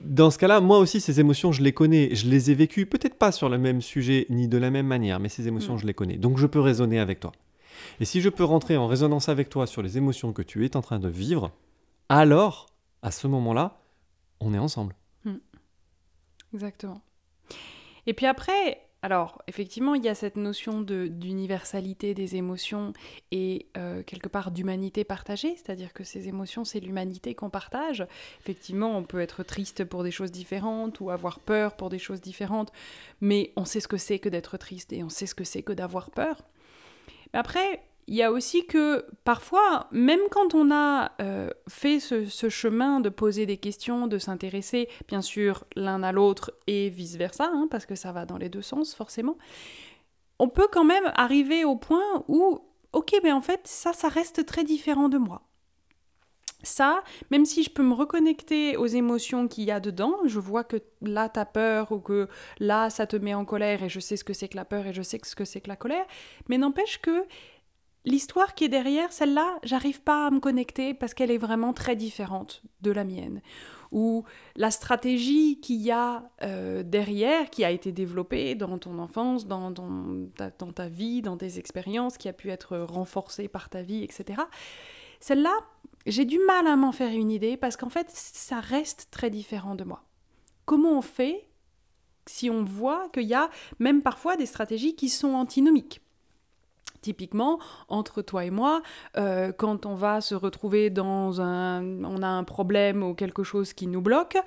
dans 0.02 0.30
ce 0.30 0.38
cas-là, 0.38 0.62
moi 0.62 0.78
aussi, 0.80 1.02
ces 1.02 1.20
émotions, 1.20 1.52
je 1.52 1.64
les 1.64 1.74
connais, 1.74 2.14
je 2.16 2.28
les 2.28 2.52
ai 2.52 2.54
vécues, 2.54 2.86
peut-être 2.86 3.16
pas 3.16 3.32
sur 3.32 3.50
le 3.50 3.58
même 3.58 3.82
sujet 3.82 4.28
ni 4.30 4.48
de 4.48 4.58
la 4.58 4.70
même 4.70 4.88
manière, 4.88 5.20
mais 5.20 5.30
ces 5.30 5.48
émotions, 5.48 5.76
mm. 5.76 5.80
je 5.80 5.86
les 5.88 5.94
connais. 5.94 6.18
Donc 6.18 6.38
je 6.38 6.46
peux 6.46 6.60
raisonner 6.60 7.00
avec 7.00 7.20
toi. 7.20 7.32
Et 8.00 8.06
si 8.06 8.22
je 8.22 8.30
peux 8.30 8.44
rentrer 8.44 8.78
en 8.78 8.88
résonance 8.88 9.30
avec 9.30 9.50
toi 9.50 9.68
sur 9.68 9.82
les 9.82 9.98
émotions 9.98 10.34
que 10.34 10.42
tu 10.42 10.66
es 10.66 10.76
en 10.76 10.82
train 10.82 11.00
de 11.00 11.10
vivre, 11.10 11.52
alors, 12.08 12.68
à 13.02 13.12
ce 13.12 13.28
moment-là, 13.28 13.82
on 14.40 14.54
est 14.54 14.60
ensemble. 14.60 14.96
Mm. 15.26 15.36
Exactement. 16.54 17.02
Et 18.06 18.14
puis 18.14 18.26
après, 18.26 18.89
alors, 19.02 19.42
effectivement, 19.48 19.96
il 19.96 20.04
y 20.04 20.10
a 20.10 20.16
cette 20.16 20.36
notion 20.36 20.82
d'universalité 20.82 22.14
des 22.14 22.36
émotions 22.36 22.92
et 23.32 23.68
euh, 23.78 24.04
quelque 24.04 24.28
part 24.28 24.52
d'humanité 24.52 25.06
partagée, 25.06 25.56
c'est-à-dire 25.56 25.94
que 25.94 26.04
ces 26.04 26.28
émotions, 26.28 26.66
c'est 26.66 26.82
l'humanité 26.82 27.34
qu'on 27.34 27.50
partage. 27.50 28.06
Effectivement, 28.42 28.98
on 28.98 29.04
peut 29.04 29.22
être 29.22 29.44
triste 29.44 29.86
pour 29.86 30.04
des 30.04 30.12
choses 30.12 30.34
différentes 30.34 31.00
ou 31.00 31.12
avoir 31.12 31.40
peur 31.40 31.78
pour 31.78 31.90
des 31.90 32.00
choses 32.00 32.20
différentes, 32.20 32.74
mais 33.22 33.54
on 33.56 33.64
sait 33.64 33.80
ce 33.80 33.88
que 33.88 33.98
c'est 33.98 34.20
que 34.20 34.28
d'être 34.28 34.58
triste 34.58 34.92
et 34.92 35.02
on 35.02 35.10
sait 35.10 35.28
ce 35.28 35.36
que 35.36 35.46
c'est 35.46 35.64
que 35.64 35.74
d'avoir 35.74 36.12
peur. 36.12 36.42
Après, 37.32 37.82
il 38.10 38.16
y 38.16 38.24
a 38.24 38.32
aussi 38.32 38.66
que 38.66 39.06
parfois, 39.24 39.88
même 39.92 40.20
quand 40.32 40.56
on 40.56 40.72
a 40.72 41.12
euh, 41.22 41.52
fait 41.68 42.00
ce, 42.00 42.50
chemin 42.50 43.02
de 43.02 43.10
poser 43.10 43.46
des 43.46 43.58
questions, 43.58 44.08
de 44.08 44.18
s'intéresser, 44.18 44.90
bien 45.08 45.22
sûr, 45.22 45.64
l'un 45.76 46.02
à 46.02 46.12
l'autre 46.12 46.52
et 46.66 46.90
vice-versa, 46.90 47.52
hein, 47.54 47.68
parce 47.70 47.86
que 47.86 47.94
ça 47.94 48.12
va 48.12 48.26
dans 48.26 48.40
les 48.40 48.50
deux 48.50 48.64
sens, 48.64 48.96
forcément, 48.96 49.38
on 50.40 50.50
peut 50.50 50.68
quand 50.72 50.86
même 50.86 51.12
arriver 51.14 51.64
au 51.66 51.76
point 51.76 52.24
où, 52.28 52.62
ok, 52.94 53.14
mais 53.22 53.32
en 53.32 53.42
fait, 53.42 53.62
ça, 53.66 53.94
ça 53.94 54.08
reste 54.08 54.44
très 54.44 54.64
différent 54.64 55.08
de 55.08 55.20
moi. 55.20 55.44
Ça, 56.64 57.04
même 57.30 57.46
si 57.46 57.62
je 57.62 57.70
peux 57.70 57.84
me 57.84 57.94
reconnecter 57.94 58.76
aux 58.76 58.88
émotions 58.88 59.48
qu'il 59.48 59.66
y 59.66 59.72
a 59.72 59.80
dedans, 59.80 60.18
je 60.26 60.40
vois 60.40 60.64
que 60.64 60.78
là, 61.02 61.30
tu 61.30 61.40
as 61.40 61.46
peur 61.46 61.92
ou 61.92 62.00
que 62.00 62.28
là, 62.60 62.90
ça 62.90 63.06
te 63.06 63.16
met 63.16 63.36
en 63.36 63.46
colère 63.46 63.84
et 63.84 63.88
je 63.88 64.00
sais 64.00 64.18
ce 64.18 64.24
que 64.24 64.34
c'est 64.34 64.50
que 64.50 64.58
la 64.58 64.66
peur 64.66 64.88
et 64.88 64.94
je 64.94 65.04
sais 65.04 65.20
ce 65.24 65.36
que 65.36 65.46
c'est 65.46 65.62
que 65.62 65.70
la 65.70 65.76
colère, 65.76 66.06
mais 66.50 66.58
n'empêche 66.58 67.00
que 67.02 67.26
l'histoire 68.06 68.56
qui 68.56 68.66
est 68.66 68.70
derrière, 68.70 69.12
celle-là, 69.12 69.60
j'arrive 69.64 70.02
pas 70.02 70.28
à 70.28 70.32
me 70.32 70.40
connecter 70.40 70.94
parce 70.94 71.14
qu'elle 71.14 71.32
est 71.32 71.38
vraiment 71.38 71.74
très 71.74 71.96
différente 71.96 72.62
de 72.82 72.92
la 72.92 73.04
mienne. 73.04 73.42
Ou 73.92 74.24
la 74.56 74.70
stratégie 74.70 75.60
qu'il 75.60 75.82
y 75.82 75.92
a 75.92 76.30
euh, 76.44 76.84
derrière, 76.84 77.50
qui 77.50 77.66
a 77.66 77.72
été 77.72 77.92
développée 77.92 78.54
dans 78.54 78.78
ton 78.78 79.00
enfance, 79.00 79.48
dans, 79.48 79.72
dans 79.72 80.72
ta 80.74 80.88
vie, 80.88 81.22
dans 81.22 81.38
tes 81.38 81.58
expériences, 81.58 82.18
qui 82.18 82.30
a 82.30 82.34
pu 82.34 82.50
être 82.52 82.78
renforcée 82.78 83.48
par 83.48 83.70
ta 83.70 83.82
vie, 83.82 84.04
etc. 84.04 84.44
Celle-là, 85.20 85.54
j'ai 86.06 86.26
du 86.26 86.40
mal 86.40 86.68
à 86.68 86.76
m'en 86.76 86.92
faire 86.92 87.12
une 87.12 87.32
idée 87.32 87.58
parce 87.58 87.78
qu'en 87.78 87.90
fait, 87.90 88.10
ça 88.12 88.60
reste 88.60 89.08
très 89.12 89.30
différent 89.30 89.76
de 89.76 89.84
moi. 89.84 90.04
Comment 90.66 90.98
on 90.98 91.02
fait 91.02 91.50
si 92.28 92.50
on 92.50 92.64
voit 92.64 93.10
qu'il 93.10 93.24
y 93.24 93.34
a 93.34 93.50
même 93.80 94.04
parfois 94.04 94.38
des 94.38 94.46
stratégies 94.46 94.96
qui 94.96 95.10
sont 95.10 95.34
antinomiques? 95.34 96.02
Typiquement, 97.02 97.60
entre 97.88 98.22
toi 98.22 98.46
et 98.46 98.50
moi, 98.50 98.82
euh, 99.18 99.52
quand 99.52 99.86
on 99.86 99.96
va 99.96 100.22
se 100.22 100.36
retrouver 100.36 100.90
dans 100.90 101.42
un... 101.42 102.04
on 102.04 102.22
a 102.22 102.28
un 102.28 102.44
problème 102.44 103.04
ou 103.04 103.14
quelque 103.14 103.44
chose 103.44 103.74
qui 103.74 103.88
nous 103.88 104.02
bloque, 104.02 104.38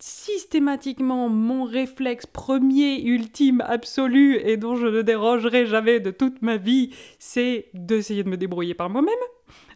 systématiquement 0.00 1.28
mon 1.28 1.64
réflexe 1.64 2.26
premier, 2.26 3.00
ultime, 3.02 3.62
absolu 3.66 4.36
et 4.36 4.56
dont 4.56 4.74
je 4.74 4.86
ne 4.86 5.02
dérogerai 5.02 5.66
jamais 5.66 6.00
de 6.00 6.10
toute 6.10 6.42
ma 6.42 6.56
vie, 6.56 6.90
c'est 7.18 7.68
d'essayer 7.74 8.24
de 8.24 8.28
me 8.28 8.36
débrouiller 8.36 8.74
par 8.74 8.90
moi-même. 8.90 9.14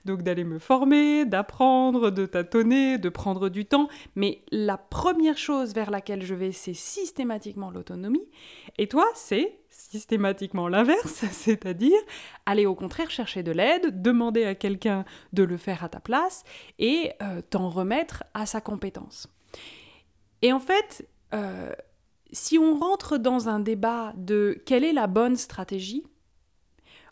Donc 0.04 0.22
d'aller 0.22 0.44
me 0.44 0.58
former, 0.58 1.24
d'apprendre, 1.24 2.10
de 2.10 2.26
tâtonner, 2.26 2.98
de 2.98 3.08
prendre 3.08 3.48
du 3.48 3.64
temps. 3.64 3.88
Mais 4.16 4.42
la 4.50 4.76
première 4.76 5.38
chose 5.38 5.74
vers 5.74 5.90
laquelle 5.90 6.22
je 6.22 6.34
vais, 6.34 6.52
c'est 6.52 6.74
systématiquement 6.74 7.70
l'autonomie. 7.70 8.28
Et 8.78 8.86
toi, 8.86 9.06
c'est 9.14 9.58
systématiquement 9.70 10.68
l'inverse, 10.68 11.24
c'est-à-dire 11.32 11.98
aller 12.46 12.66
au 12.66 12.74
contraire 12.74 13.10
chercher 13.10 13.42
de 13.42 13.52
l'aide, 13.52 14.02
demander 14.02 14.44
à 14.44 14.54
quelqu'un 14.54 15.04
de 15.32 15.42
le 15.42 15.56
faire 15.56 15.84
à 15.84 15.88
ta 15.88 16.00
place 16.00 16.44
et 16.78 17.12
euh, 17.22 17.40
t'en 17.48 17.68
remettre 17.68 18.24
à 18.34 18.46
sa 18.46 18.60
compétence. 18.60 19.28
Et 20.42 20.52
en 20.52 20.60
fait, 20.60 21.08
euh, 21.32 21.72
si 22.32 22.58
on 22.58 22.78
rentre 22.78 23.16
dans 23.16 23.48
un 23.48 23.60
débat 23.60 24.12
de 24.16 24.60
quelle 24.66 24.84
est 24.84 24.92
la 24.92 25.06
bonne 25.06 25.36
stratégie, 25.36 26.04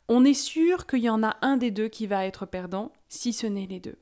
on 0.08 0.24
est 0.24 0.34
sûr 0.34 0.86
qu'il 0.86 1.00
y 1.00 1.10
en 1.10 1.22
a 1.22 1.36
un 1.42 1.56
des 1.56 1.70
deux 1.70 1.88
qui 1.88 2.06
va 2.06 2.26
être 2.26 2.46
perdant, 2.46 2.92
si 3.08 3.32
ce 3.32 3.46
n'est 3.46 3.66
les 3.66 3.80
deux. 3.80 3.96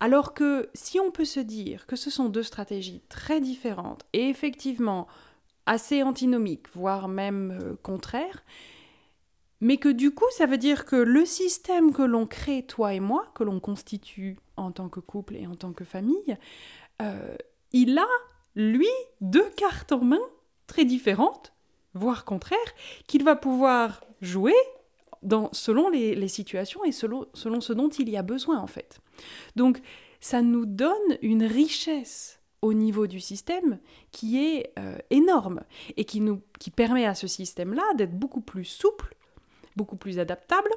Alors 0.00 0.34
que 0.34 0.68
si 0.74 0.98
on 0.98 1.12
peut 1.12 1.24
se 1.24 1.40
dire 1.40 1.86
que 1.86 1.94
ce 1.94 2.10
sont 2.10 2.28
deux 2.28 2.42
stratégies 2.42 3.02
très 3.08 3.40
différentes 3.40 4.04
et 4.12 4.28
effectivement 4.28 5.06
assez 5.66 6.02
antinomiques, 6.02 6.66
voire 6.74 7.06
même 7.06 7.56
euh, 7.60 7.76
contraires, 7.82 8.42
mais 9.60 9.76
que 9.76 9.88
du 9.88 10.12
coup 10.12 10.26
ça 10.36 10.46
veut 10.46 10.58
dire 10.58 10.86
que 10.86 10.96
le 10.96 11.24
système 11.24 11.92
que 11.92 12.02
l'on 12.02 12.26
crée, 12.26 12.66
toi 12.66 12.94
et 12.94 13.00
moi, 13.00 13.26
que 13.34 13.44
l'on 13.44 13.60
constitue 13.60 14.38
en 14.56 14.72
tant 14.72 14.88
que 14.88 14.98
couple 14.98 15.36
et 15.36 15.46
en 15.46 15.54
tant 15.54 15.72
que 15.72 15.84
famille, 15.84 16.36
euh, 17.00 17.36
il 17.72 17.96
a, 17.96 18.08
lui, 18.56 18.88
deux 19.20 19.48
cartes 19.50 19.92
en 19.92 20.02
main 20.02 20.20
très 20.66 20.84
différentes, 20.84 21.52
voire 21.94 22.24
contraires, 22.24 22.58
qu'il 23.06 23.22
va 23.22 23.36
pouvoir 23.36 24.00
jouer 24.22 24.54
dans, 25.22 25.50
selon 25.52 25.90
les, 25.90 26.28
situations 26.28 26.82
et 26.84 26.92
selon, 26.92 27.26
selon, 27.34 27.60
ce 27.60 27.72
dont 27.72 27.88
il 27.88 28.08
y 28.08 28.16
a 28.16 28.22
besoin 28.22 28.58
en 28.58 28.66
fait. 28.66 29.00
Donc 29.56 29.80
ça 30.20 30.40
nous 30.40 30.64
donne 30.64 31.18
une 31.20 31.44
richesse 31.44 32.40
au 32.62 32.72
niveau 32.72 33.06
du 33.06 33.20
système 33.20 33.78
qui 34.12 34.42
est 34.42 34.72
euh, 34.78 34.96
énorme 35.10 35.60
et 35.96 36.04
qui, 36.04 36.20
nous, 36.20 36.40
qui 36.60 36.70
permet 36.70 37.06
à 37.06 37.14
ce 37.14 37.26
système-là 37.26 37.82
d'être 37.96 38.16
beaucoup 38.16 38.40
plus 38.40 38.64
souple, 38.64 39.16
beaucoup 39.76 39.96
plus 39.96 40.20
adaptable, 40.20 40.70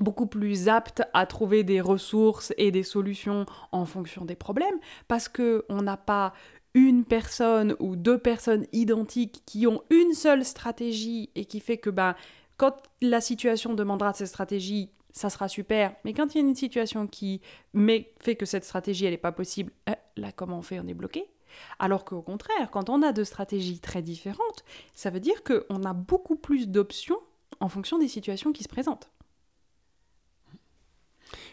beaucoup 0.00 0.26
plus 0.26 0.68
apte 0.68 1.02
à 1.12 1.26
trouver 1.26 1.64
des 1.64 1.80
ressources 1.80 2.54
et 2.56 2.70
des 2.70 2.84
solutions 2.84 3.46
en 3.72 3.84
fonction 3.84 4.24
des 4.24 4.36
problèmes, 4.36 4.78
parce 5.08 5.28
que 5.28 5.64
on 5.68 5.82
n'a 5.82 5.96
pas 5.96 6.32
une 6.78 7.04
personne 7.04 7.74
ou 7.80 7.96
deux 7.96 8.18
personnes 8.18 8.66
identiques 8.72 9.42
qui 9.46 9.66
ont 9.66 9.82
une 9.90 10.14
seule 10.14 10.44
stratégie 10.44 11.30
et 11.34 11.44
qui 11.44 11.58
fait 11.58 11.78
que 11.78 11.90
ben, 11.90 12.14
quand 12.56 12.76
la 13.02 13.20
situation 13.20 13.74
demandera 13.74 14.12
cette 14.12 14.28
stratégie, 14.28 14.90
ça 15.12 15.28
sera 15.28 15.48
super, 15.48 15.96
mais 16.04 16.12
quand 16.12 16.34
il 16.34 16.38
y 16.38 16.40
a 16.40 16.46
une 16.46 16.54
situation 16.54 17.08
qui 17.08 17.40
fait 18.20 18.36
que 18.36 18.46
cette 18.46 18.64
stratégie 18.64 19.06
elle 19.06 19.10
n'est 19.10 19.18
pas 19.18 19.32
possible, 19.32 19.72
eh, 19.88 20.20
là 20.20 20.30
comment 20.30 20.58
on 20.58 20.62
fait? 20.62 20.78
On 20.78 20.86
est 20.86 20.94
bloqué? 20.94 21.28
Alors 21.80 22.04
qu'au 22.04 22.22
contraire, 22.22 22.70
quand 22.70 22.90
on 22.90 23.02
a 23.02 23.12
deux 23.12 23.24
stratégies 23.24 23.80
très 23.80 24.02
différentes, 24.02 24.64
ça 24.94 25.10
veut 25.10 25.18
dire 25.18 25.42
qu'on 25.42 25.82
a 25.82 25.92
beaucoup 25.94 26.36
plus 26.36 26.68
d'options 26.68 27.18
en 27.58 27.68
fonction 27.68 27.98
des 27.98 28.06
situations 28.06 28.52
qui 28.52 28.62
se 28.62 28.68
présentent. 28.68 29.10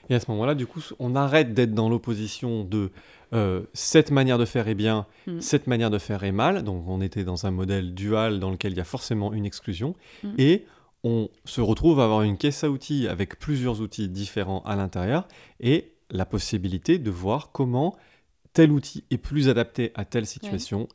Et 0.09 0.15
à 0.15 0.19
ce 0.19 0.29
moment-là, 0.31 0.53
du 0.53 0.67
coup, 0.67 0.81
on 0.99 1.15
arrête 1.15 1.53
d'être 1.53 1.73
dans 1.73 1.89
l'opposition 1.89 2.63
de 2.63 2.91
euh, 3.35 3.63
cette 3.73 4.11
manière 4.11 4.37
de 4.37 4.45
faire 4.45 4.67
est 4.67 4.75
bien, 4.75 5.05
mm. 5.27 5.41
cette 5.41 5.67
manière 5.67 5.89
de 5.89 5.97
faire 5.97 6.23
est 6.23 6.31
mal. 6.31 6.63
Donc 6.63 6.87
on 6.87 7.01
était 7.01 7.23
dans 7.23 7.45
un 7.45 7.51
modèle 7.51 7.93
dual 7.93 8.39
dans 8.39 8.49
lequel 8.49 8.71
il 8.71 8.77
y 8.77 8.81
a 8.81 8.85
forcément 8.85 9.33
une 9.33 9.45
exclusion. 9.45 9.93
Mm. 10.23 10.29
Et 10.37 10.65
on 11.03 11.29
se 11.43 11.61
retrouve 11.61 11.99
à 11.99 12.05
avoir 12.05 12.23
une 12.23 12.37
caisse 12.37 12.63
à 12.63 12.69
outils 12.69 13.07
avec 13.07 13.37
plusieurs 13.37 13.81
outils 13.81 14.09
différents 14.09 14.61
à 14.63 14.75
l'intérieur 14.75 15.27
et 15.59 15.91
la 16.09 16.25
possibilité 16.25 16.97
de 16.97 17.11
voir 17.11 17.51
comment 17.51 17.95
tel 18.53 18.71
outil 18.71 19.03
est 19.11 19.17
plus 19.17 19.49
adapté 19.49 19.91
à 19.95 20.05
telle 20.05 20.25
situation 20.25 20.87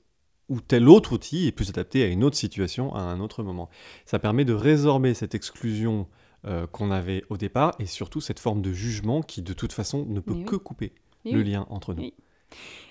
ou 0.48 0.60
tel 0.60 0.88
autre 0.88 1.12
outil 1.12 1.46
est 1.46 1.52
plus 1.52 1.68
adapté 1.68 2.02
à 2.02 2.06
une 2.06 2.24
autre 2.24 2.36
situation 2.36 2.94
à 2.94 3.00
un 3.00 3.20
autre 3.20 3.42
moment. 3.42 3.68
Ça 4.04 4.18
permet 4.18 4.44
de 4.44 4.52
résorber 4.52 5.14
cette 5.14 5.34
exclusion 5.34 6.08
euh, 6.46 6.66
qu'on 6.66 6.90
avait 6.90 7.22
au 7.28 7.36
départ 7.36 7.74
et 7.78 7.86
surtout 7.86 8.20
cette 8.20 8.40
forme 8.40 8.62
de 8.62 8.72
jugement 8.72 9.22
qui 9.22 9.42
de 9.42 9.52
toute 9.52 9.72
façon 9.72 10.06
ne 10.06 10.20
peut 10.20 10.42
que 10.44 10.56
couper 10.56 10.92
le 11.24 11.42
lien 11.42 11.66
entre 11.70 11.94
nous. 11.94 12.10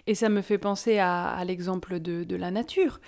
Et 0.08 0.15
ça 0.15 0.30
me 0.30 0.41
fait 0.41 0.58
penser 0.58 0.98
à, 1.00 1.41
l'exemple 1.45 2.00
de, 2.00 2.36
la 2.36 2.52
nature. 2.52 3.00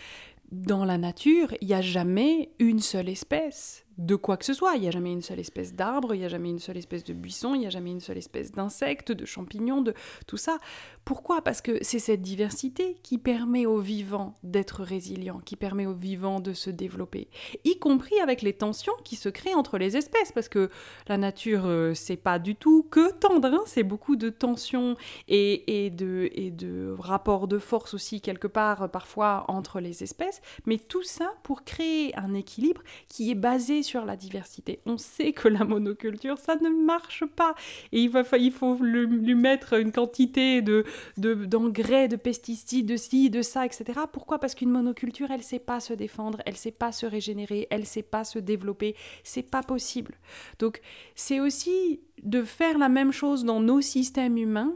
Dans 0.51 0.85
la 0.85 0.97
nature, 0.97 1.53
il 1.61 1.67
n'y 1.67 1.73
a 1.73 1.81
jamais 1.81 2.51
une 2.59 2.79
seule 2.79 3.09
espèce 3.09 3.85
de 4.01 4.15
quoi 4.15 4.37
que 4.37 4.45
ce 4.45 4.53
soit. 4.53 4.75
Il 4.75 4.81
n'y 4.81 4.87
a 4.87 4.91
jamais 4.91 5.11
une 5.11 5.21
seule 5.21 5.39
espèce 5.39 5.73
d'arbre, 5.73 6.15
il 6.15 6.19
n'y 6.19 6.25
a 6.25 6.29
jamais 6.29 6.49
une 6.49 6.59
seule 6.59 6.77
espèce 6.77 7.03
de 7.03 7.13
buisson, 7.13 7.53
il 7.53 7.59
n'y 7.59 7.67
a 7.67 7.69
jamais 7.69 7.91
une 7.91 7.99
seule 7.99 8.17
espèce 8.17 8.51
d'insecte, 8.51 9.11
de 9.11 9.25
champignon, 9.25 9.81
de 9.81 9.93
tout 10.27 10.37
ça. 10.37 10.57
Pourquoi? 11.05 11.41
Parce 11.41 11.61
que 11.61 11.77
c'est 11.81 11.99
cette 11.99 12.21
diversité 12.21 12.97
qui 13.03 13.17
permet 13.17 13.65
aux 13.65 13.79
vivants 13.79 14.35
d'être 14.43 14.83
résilients, 14.83 15.39
qui 15.39 15.55
permet 15.55 15.85
aux 15.85 15.93
vivants 15.93 16.39
de 16.39 16.53
se 16.53 16.69
développer, 16.69 17.29
y 17.63 17.77
compris 17.77 18.19
avec 18.19 18.41
les 18.41 18.53
tensions 18.53 18.93
qui 19.03 19.15
se 19.15 19.29
créent 19.29 19.55
entre 19.55 19.77
les 19.77 19.97
espèces, 19.97 20.31
parce 20.31 20.49
que 20.49 20.69
la 21.07 21.17
nature, 21.17 21.65
euh, 21.65 21.93
c'est 21.93 22.17
pas 22.17 22.39
du 22.39 22.55
tout 22.55 22.83
que 22.89 23.11
tendre, 23.13 23.47
hein. 23.47 23.63
c'est 23.65 23.83
beaucoup 23.83 24.15
de 24.15 24.29
tensions 24.29 24.95
et, 25.27 25.91
de, 25.91 26.29
et 26.33 26.51
de 26.51 26.95
rapports 26.97 27.47
de 27.47 27.59
force 27.59 27.93
aussi 27.93 28.21
quelque 28.21 28.47
part 28.47 28.89
parfois 28.89 29.45
entre 29.47 29.79
les 29.79 30.03
espèces, 30.03 30.41
mais 30.65 30.77
tout 30.77 31.03
ça 31.03 31.33
pour 31.43 31.63
créer 31.63 32.15
un 32.17 32.33
équilibre 32.33 32.81
qui 33.07 33.31
est 33.31 33.35
basé 33.35 33.83
sur 33.83 33.90
la 33.99 34.15
diversité. 34.15 34.79
On 34.85 34.97
sait 34.97 35.33
que 35.33 35.47
la 35.47 35.65
monoculture, 35.65 36.37
ça 36.37 36.55
ne 36.55 36.69
marche 36.69 37.25
pas, 37.25 37.55
et 37.91 38.01
il, 38.01 38.09
va, 38.09 38.23
faut 38.23 38.77
lui 38.81 39.35
mettre 39.35 39.73
une 39.73 39.91
quantité 39.91 40.61
de 40.61 40.85
d'engrais, 41.17 42.07
de, 42.07 42.15
pesticides, 42.15 42.85
de 42.85 42.97
ci, 42.97 43.29
de 43.29 43.41
ça, 43.41 43.65
etc. 43.65 43.99
Pourquoi? 44.11 44.39
Parce 44.39 44.55
qu'une 44.55 44.71
monoculture, 44.71 45.31
elle 45.31 45.39
ne 45.39 45.43
sait 45.43 45.59
pas 45.59 45.79
se 45.79 45.93
défendre, 45.93 46.41
elle 46.45 46.53
ne 46.53 46.57
sait 46.57 46.71
pas 46.71 46.91
se 46.91 47.05
régénérer, 47.05 47.67
elle 47.69 47.81
ne 47.81 47.85
sait 47.85 48.01
pas 48.01 48.23
se 48.23 48.39
développer. 48.39 48.95
C'est 49.23 49.43
pas 49.43 49.63
possible. 49.63 50.15
Donc, 50.59 50.81
c'est 51.15 51.39
aussi 51.39 52.01
de 52.23 52.43
faire 52.43 52.77
la 52.77 52.89
même 52.89 53.11
chose 53.11 53.43
dans 53.43 53.59
nos 53.59 53.81
systèmes 53.81 54.37
humains 54.37 54.75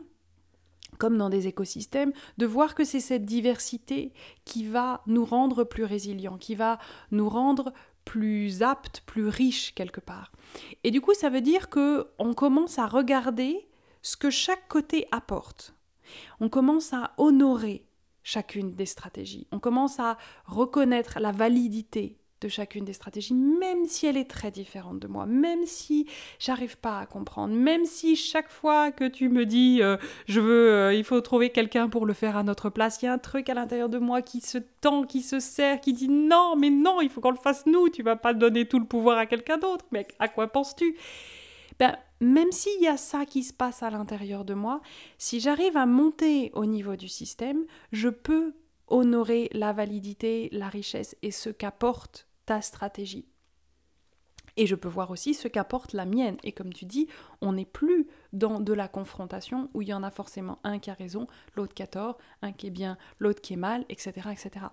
comme 0.98 1.18
dans 1.18 1.30
des 1.30 1.48
écosystèmes, 1.48 2.14
de 2.38 2.46
voir 2.46 2.74
que 2.76 2.84
c'est 2.84 3.00
cette 3.00 3.26
diversité 3.26 4.14
qui 4.46 4.66
va 4.66 5.02
nous 5.08 5.26
rendre 5.26 5.64
plus 5.64 5.84
résilients, 5.84 6.38
qui 6.38 6.56
va 6.56 6.80
nous 7.12 7.28
rendre 7.28 7.74
plus 8.06 8.62
aptes, 8.62 9.02
plus 9.06 9.28
riches 9.28 9.74
quelque 9.76 10.00
part. 10.00 10.32
Et 10.84 10.92
du 10.92 11.02
coup, 11.02 11.14
ça 11.14 11.30
veut 11.30 11.42
dire 11.42 11.70
que 11.70 12.08
on 12.20 12.34
commence 12.34 12.80
à 12.80 12.88
regarder 12.88 13.68
ce 14.02 14.16
que 14.16 14.30
chaque 14.30 14.68
côté 14.68 15.08
apporte 15.12 15.76
on 16.40 16.50
commence 16.50 16.94
à 16.94 17.14
honorer 17.18 17.86
chacune 18.24 18.76
des 18.76 18.86
stratégies. 18.86 19.48
On 19.52 19.60
commence 19.60 20.00
à 20.00 20.18
reconnaître 20.46 21.20
la 21.20 21.32
validité 21.32 22.18
de 22.42 22.48
chacune 22.48 22.86
des 22.86 22.94
stratégies, 22.94 23.34
même 23.34 23.86
si 23.86 24.06
elle 24.06 24.18
est 24.18 24.30
très 24.30 24.52
différente 24.52 25.00
de 25.00 25.08
moi, 25.08 25.26
même 25.26 25.66
si 25.66 26.08
j'arrive 26.40 26.78
pas 26.78 27.00
à 27.00 27.06
comprendre, 27.06 27.56
même 27.56 27.86
si 27.86 28.16
chaque 28.16 28.50
fois 28.50 28.92
que 28.92 29.06
tu 29.06 29.30
me 29.30 29.46
dis 29.46 29.82
euh, 29.82 29.98
je 30.28 30.40
veux, 30.40 30.72
euh, 30.72 30.94
il 30.94 31.04
faut 31.04 31.22
trouver 31.22 31.50
quelqu'un 31.50 31.88
pour 31.88 32.06
le 32.06 32.14
faire 32.14 32.36
à 32.36 32.44
notre 32.44 32.70
place, 32.70 33.00
il 33.02 33.06
y 33.06 33.08
a 33.08 33.14
un 33.14 33.18
truc 33.18 33.50
à 33.50 33.54
l'intérieur 33.54 33.90
de 33.90 34.00
moi 34.00 34.22
qui 34.22 34.42
se 34.42 34.58
tend, 34.82 35.04
qui 35.04 35.22
se 35.22 35.40
serre, 35.40 35.80
qui 35.80 35.94
dit 35.94 36.10
non, 36.10 36.56
mais 36.58 36.70
non, 36.70 37.02
il 37.02 37.10
faut 37.10 37.22
qu'on 37.22 37.32
le 37.32 37.38
fasse 37.38 37.66
nous, 37.66 37.90
tu 37.90 38.04
vas 38.04 38.16
pas 38.16 38.34
donner 38.34 38.68
tout 38.68 38.80
le 38.80 38.86
pouvoir 38.86 39.18
à 39.18 39.26
quelqu'un 39.26 39.58
d'autre, 39.58 39.86
mais 39.92 40.08
à 40.20 40.28
quoi 40.28 40.48
penses-tu? 40.48 40.96
Ben, 41.80 41.98
même 42.22 42.52
s'il 42.52 42.82
y 42.82 42.88
a 42.88 42.98
ça 42.98 43.26
qui 43.26 43.44
se 43.44 43.54
passe 43.54 43.84
à 43.84 43.90
l'intérieur 43.90 44.46
de 44.46 44.54
moi, 44.54 44.82
si 45.18 45.40
j'arrive 45.40 45.76
à 45.78 45.86
monter 45.86 46.52
au 46.54 46.66
niveau 46.66 46.96
du 46.96 47.08
système, 47.10 47.66
je 47.92 48.10
peux 48.10 48.54
honorer 48.88 49.50
la 49.54 49.74
validité, 49.74 50.50
la 50.52 50.70
richesse 50.70 51.16
et 51.22 51.32
ce 51.32 51.50
qu'apporte 51.50 52.28
ta 52.46 52.62
stratégie. 52.62 53.28
Et 54.58 54.68
je 54.68 54.76
peux 54.76 54.88
voir 54.88 55.12
aussi 55.12 55.34
ce 55.34 55.48
qu'apporte 55.48 55.94
la 55.94 56.06
mienne. 56.06 56.38
Et 56.44 56.54
comme 56.54 56.72
tu 56.72 56.86
dis, 56.86 57.08
on 57.42 57.54
n'est 57.54 57.66
plus 57.66 58.08
dans 58.32 58.60
de 58.60 58.72
la 58.74 58.88
confrontation 58.88 59.70
où 59.74 59.82
il 59.82 59.90
y 59.90 59.94
en 59.94 60.04
a 60.04 60.12
forcément 60.12 60.60
un 60.64 60.80
qui 60.80 60.90
a 60.90 60.94
raison, 60.94 61.28
l'autre 61.56 61.74
qui 61.74 61.84
a 61.84 61.88
tort, 61.88 62.18
un 62.42 62.54
qui 62.54 62.68
est 62.68 62.72
bien, 62.72 62.98
l'autre 63.20 63.42
qui 63.42 63.54
est 63.54 63.58
mal, 63.58 63.86
etc., 63.90 64.30
etc. 64.32 64.68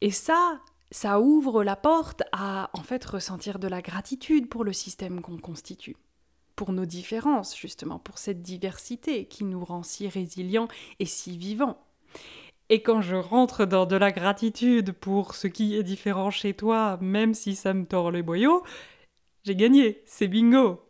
Et 0.00 0.10
ça, 0.10 0.60
ça 0.90 1.20
ouvre 1.20 1.62
la 1.62 1.76
porte 1.76 2.22
à 2.32 2.70
en 2.72 2.82
fait 2.82 3.04
ressentir 3.04 3.60
de 3.60 3.68
la 3.68 3.80
gratitude 3.80 4.48
pour 4.48 4.64
le 4.64 4.72
système 4.72 5.20
qu'on 5.20 5.38
constitue 5.38 5.96
pour 6.60 6.74
nos 6.74 6.84
différences, 6.84 7.56
justement, 7.56 7.98
pour 7.98 8.18
cette 8.18 8.42
diversité 8.42 9.24
qui 9.24 9.44
nous 9.44 9.64
rend 9.64 9.82
si 9.82 10.06
résilients 10.08 10.68
et 10.98 11.06
si 11.06 11.38
vivants. 11.38 11.78
Et 12.70 12.82
quand 12.82 13.00
je 13.00 13.16
rentre 13.16 13.66
dans 13.66 13.84
de 13.84 13.96
la 13.96 14.12
gratitude 14.12 14.92
pour 14.92 15.34
ce 15.34 15.48
qui 15.48 15.76
est 15.76 15.82
différent 15.82 16.30
chez 16.30 16.54
toi, 16.54 16.98
même 17.00 17.34
si 17.34 17.56
ça 17.56 17.74
me 17.74 17.84
tord 17.84 18.12
les 18.12 18.22
boyaux, 18.22 18.62
j'ai 19.44 19.56
gagné, 19.56 20.02
c'est 20.06 20.28
bingo. 20.28 20.80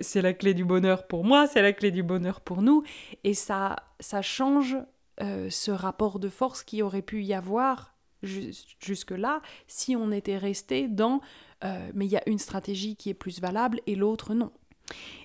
C'est 0.00 0.22
la 0.22 0.32
clé 0.32 0.54
du 0.54 0.64
bonheur 0.64 1.06
pour 1.06 1.24
moi, 1.24 1.46
c'est 1.46 1.60
la 1.60 1.74
clé 1.74 1.90
du 1.90 2.02
bonheur 2.02 2.40
pour 2.40 2.62
nous. 2.62 2.82
Et 3.24 3.34
ça, 3.34 3.76
ça 4.00 4.22
change 4.22 4.78
euh, 5.20 5.50
ce 5.50 5.70
rapport 5.70 6.18
de 6.18 6.30
force 6.30 6.62
qui 6.62 6.80
aurait 6.80 7.02
pu 7.02 7.22
y 7.22 7.34
avoir 7.34 7.94
jusque-là 8.22 9.42
si 9.68 9.94
on 9.94 10.10
était 10.10 10.38
resté 10.38 10.88
dans 10.88 11.20
euh, 11.64 11.90
mais 11.94 12.06
il 12.06 12.10
y 12.10 12.16
a 12.16 12.28
une 12.28 12.38
stratégie 12.38 12.96
qui 12.96 13.10
est 13.10 13.14
plus 13.14 13.40
valable 13.40 13.80
et 13.86 13.94
l'autre 13.94 14.34
non. 14.34 14.50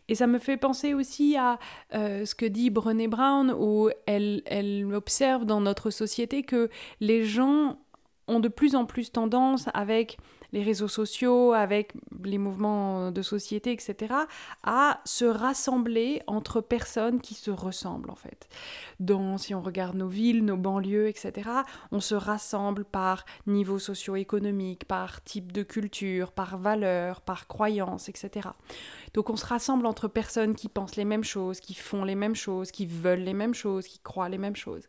Et 0.09 0.15
ça 0.15 0.27
me 0.27 0.39
fait 0.39 0.57
penser 0.57 0.93
aussi 0.93 1.37
à 1.37 1.59
euh, 1.93 2.25
ce 2.25 2.35
que 2.35 2.45
dit 2.45 2.69
Brené 2.69 3.07
Brown, 3.07 3.53
où 3.57 3.89
elle, 4.05 4.41
elle 4.45 4.93
observe 4.93 5.45
dans 5.45 5.61
notre 5.61 5.89
société 5.89 6.43
que 6.43 6.69
les 6.99 7.23
gens 7.23 7.77
ont 8.27 8.39
de 8.39 8.47
plus 8.47 8.75
en 8.75 8.85
plus 8.85 9.11
tendance 9.11 9.67
avec 9.73 10.17
les 10.53 10.63
réseaux 10.63 10.87
sociaux, 10.87 11.51
avec 11.51 11.93
les 12.23 12.37
mouvements 12.37 13.11
de 13.11 13.21
société, 13.21 13.71
etc., 13.71 14.13
à 14.63 15.01
se 15.03 15.25
rassembler 15.25 16.21
entre 16.27 16.61
personnes 16.61 17.19
qui 17.19 17.33
se 17.33 17.51
ressemblent 17.51 18.11
en 18.11 18.15
fait. 18.15 18.47
Donc 18.99 19.39
si 19.39 19.55
on 19.55 19.61
regarde 19.61 19.95
nos 19.95 20.07
villes, 20.07 20.45
nos 20.45 20.55
banlieues, 20.55 21.07
etc., 21.07 21.49
on 21.91 21.99
se 21.99 22.15
rassemble 22.15 22.85
par 22.85 23.25
niveau 23.47 23.79
socio-économique, 23.79 24.85
par 24.85 25.23
type 25.23 25.51
de 25.51 25.63
culture, 25.63 26.31
par 26.31 26.57
valeur, 26.57 27.21
par 27.21 27.47
croyance, 27.47 28.07
etc. 28.07 28.49
Donc 29.15 29.31
on 29.31 29.35
se 29.35 29.45
rassemble 29.45 29.87
entre 29.87 30.07
personnes 30.07 30.53
qui 30.53 30.69
pensent 30.69 30.95
les 30.95 31.05
mêmes 31.05 31.23
choses, 31.23 31.59
qui 31.59 31.73
font 31.73 32.03
les 32.03 32.15
mêmes 32.15 32.35
choses, 32.35 32.71
qui 32.71 32.85
veulent 32.85 33.19
les 33.23 33.33
mêmes 33.33 33.55
choses, 33.55 33.87
qui 33.87 33.99
croient 33.99 34.29
les 34.29 34.37
mêmes 34.37 34.55
choses. 34.55 34.87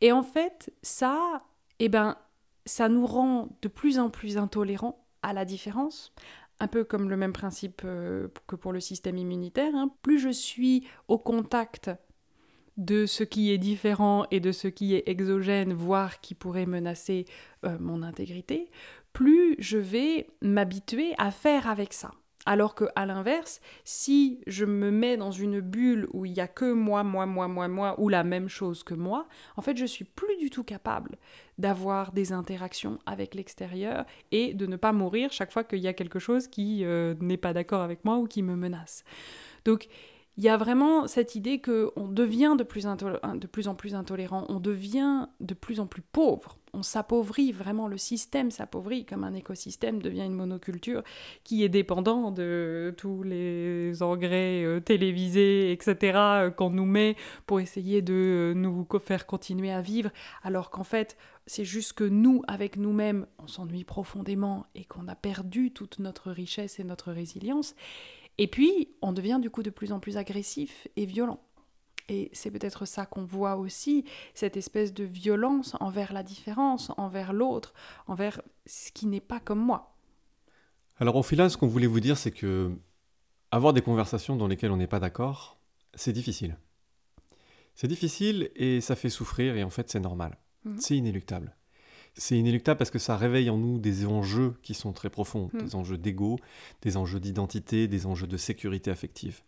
Et 0.00 0.12
en 0.12 0.22
fait, 0.22 0.72
ça, 0.82 1.42
eh 1.78 1.90
ben, 1.90 2.16
ça 2.66 2.88
nous 2.88 3.06
rend 3.06 3.56
de 3.62 3.68
plus 3.68 3.98
en 3.98 4.10
plus 4.10 4.38
intolérants 4.38 5.06
à 5.22 5.32
la 5.32 5.44
différence, 5.44 6.12
un 6.60 6.68
peu 6.68 6.84
comme 6.84 7.10
le 7.10 7.16
même 7.16 7.32
principe 7.32 7.82
euh, 7.84 8.28
que 8.46 8.56
pour 8.56 8.72
le 8.72 8.80
système 8.80 9.16
immunitaire. 9.16 9.74
Hein. 9.74 9.90
Plus 10.02 10.18
je 10.18 10.30
suis 10.30 10.86
au 11.08 11.18
contact 11.18 11.90
de 12.76 13.06
ce 13.06 13.22
qui 13.22 13.52
est 13.52 13.58
différent 13.58 14.26
et 14.30 14.40
de 14.40 14.52
ce 14.52 14.68
qui 14.68 14.94
est 14.94 15.08
exogène, 15.08 15.72
voire 15.72 16.20
qui 16.20 16.34
pourrait 16.34 16.66
menacer 16.66 17.24
euh, 17.64 17.78
mon 17.78 18.02
intégrité, 18.02 18.70
plus 19.12 19.54
je 19.58 19.78
vais 19.78 20.26
m'habituer 20.42 21.14
à 21.18 21.30
faire 21.30 21.68
avec 21.68 21.92
ça. 21.92 22.10
Alors 22.46 22.74
que 22.74 22.84
à 22.94 23.06
l'inverse, 23.06 23.60
si 23.84 24.40
je 24.46 24.64
me 24.64 24.90
mets 24.90 25.16
dans 25.16 25.30
une 25.30 25.60
bulle 25.60 26.08
où 26.12 26.26
il 26.26 26.32
y 26.32 26.40
a 26.40 26.48
que 26.48 26.72
moi, 26.72 27.02
moi, 27.02 27.26
moi, 27.26 27.48
moi, 27.48 27.68
moi, 27.68 27.94
ou 27.98 28.08
la 28.08 28.24
même 28.24 28.48
chose 28.48 28.84
que 28.84 28.94
moi, 28.94 29.26
en 29.56 29.62
fait, 29.62 29.76
je 29.76 29.86
suis 29.86 30.04
plus 30.04 30.36
du 30.36 30.50
tout 30.50 30.64
capable 30.64 31.16
d'avoir 31.58 32.12
des 32.12 32.32
interactions 32.32 32.98
avec 33.06 33.34
l'extérieur 33.34 34.04
et 34.30 34.54
de 34.54 34.66
ne 34.66 34.76
pas 34.76 34.92
mourir 34.92 35.32
chaque 35.32 35.52
fois 35.52 35.64
qu'il 35.64 35.78
y 35.78 35.88
a 35.88 35.94
quelque 35.94 36.18
chose 36.18 36.46
qui 36.48 36.84
euh, 36.84 37.14
n'est 37.20 37.36
pas 37.36 37.52
d'accord 37.52 37.80
avec 37.80 38.04
moi 38.04 38.18
ou 38.18 38.26
qui 38.26 38.42
me 38.42 38.56
menace. 38.56 39.04
Donc, 39.64 39.88
il 40.36 40.44
y 40.44 40.48
a 40.48 40.56
vraiment 40.56 41.06
cette 41.06 41.36
idée 41.36 41.60
qu'on 41.60 42.08
devient 42.08 42.56
de 42.58 42.64
plus, 42.64 42.84
de 42.84 43.46
plus 43.46 43.68
en 43.68 43.74
plus 43.74 43.94
intolérant, 43.94 44.44
on 44.48 44.58
devient 44.58 45.28
de 45.40 45.54
plus 45.54 45.78
en 45.78 45.86
plus 45.86 46.02
pauvre, 46.02 46.58
on 46.74 46.82
s'appauvrit, 46.82 47.52
vraiment 47.52 47.88
le 47.88 47.96
système 47.96 48.50
s'appauvrit, 48.50 49.04
comme 49.04 49.24
un 49.24 49.34
écosystème 49.34 50.02
devient 50.02 50.24
une 50.24 50.34
monoculture 50.34 51.02
qui 51.44 51.62
est 51.62 51.68
dépendant 51.68 52.30
de 52.30 52.92
tous 52.96 53.22
les 53.22 54.02
engrais 54.02 54.64
euh, 54.64 54.80
télévisés, 54.80 55.72
etc., 55.72 56.18
euh, 56.18 56.50
qu'on 56.50 56.70
nous 56.70 56.84
met 56.84 57.16
pour 57.46 57.60
essayer 57.60 58.02
de 58.02 58.14
euh, 58.14 58.54
nous 58.54 58.86
faire 58.98 59.26
continuer 59.26 59.70
à 59.70 59.80
vivre, 59.80 60.10
alors 60.42 60.70
qu'en 60.70 60.84
fait, 60.84 61.16
c'est 61.46 61.64
juste 61.64 61.92
que 61.92 62.04
nous, 62.04 62.42
avec 62.48 62.76
nous-mêmes, 62.76 63.26
on 63.38 63.46
s'ennuie 63.46 63.84
profondément 63.84 64.66
et 64.74 64.84
qu'on 64.84 65.08
a 65.08 65.14
perdu 65.14 65.70
toute 65.70 65.98
notre 65.98 66.30
richesse 66.30 66.80
et 66.80 66.84
notre 66.84 67.12
résilience. 67.12 67.74
Et 68.38 68.48
puis, 68.48 68.88
on 69.00 69.12
devient 69.12 69.38
du 69.40 69.50
coup 69.50 69.62
de 69.62 69.70
plus 69.70 69.92
en 69.92 70.00
plus 70.00 70.16
agressif 70.16 70.88
et 70.96 71.06
violent. 71.06 71.40
Et 72.08 72.30
c'est 72.32 72.50
peut-être 72.50 72.84
ça 72.84 73.06
qu'on 73.06 73.24
voit 73.24 73.56
aussi, 73.56 74.04
cette 74.34 74.56
espèce 74.56 74.92
de 74.92 75.04
violence 75.04 75.74
envers 75.80 76.12
la 76.12 76.22
différence, 76.22 76.92
envers 76.98 77.32
l'autre, 77.32 77.72
envers 78.06 78.42
ce 78.66 78.92
qui 78.92 79.06
n'est 79.06 79.20
pas 79.20 79.40
comme 79.40 79.60
moi. 79.60 79.96
Alors 80.98 81.16
au 81.16 81.22
final, 81.22 81.50
ce 81.50 81.56
qu'on 81.56 81.66
voulait 81.66 81.86
vous 81.86 82.00
dire, 82.00 82.18
c'est 82.18 82.30
que 82.30 82.70
avoir 83.50 83.72
des 83.72 83.82
conversations 83.82 84.36
dans 84.36 84.48
lesquelles 84.48 84.70
on 84.70 84.76
n'est 84.76 84.86
pas 84.86 85.00
d'accord, 85.00 85.58
c'est 85.94 86.12
difficile. 86.12 86.58
C'est 87.74 87.88
difficile 87.88 88.50
et 88.54 88.80
ça 88.80 88.96
fait 88.96 89.08
souffrir 89.08 89.56
et 89.56 89.64
en 89.64 89.70
fait 89.70 89.90
c'est 89.90 90.00
normal. 90.00 90.36
Mhm. 90.64 90.80
C'est 90.80 90.96
inéluctable. 90.96 91.56
C'est 92.16 92.38
inéluctable 92.38 92.78
parce 92.78 92.90
que 92.90 93.00
ça 93.00 93.16
réveille 93.16 93.50
en 93.50 93.58
nous 93.58 93.78
des 93.78 94.06
enjeux 94.06 94.54
qui 94.62 94.74
sont 94.74 94.92
très 94.92 95.10
profonds, 95.10 95.50
hmm. 95.52 95.62
des 95.62 95.74
enjeux 95.74 95.98
d'ego, 95.98 96.38
des 96.82 96.96
enjeux 96.96 97.18
d'identité, 97.18 97.88
des 97.88 98.06
enjeux 98.06 98.28
de 98.28 98.36
sécurité 98.36 98.92
affective. 98.92 99.40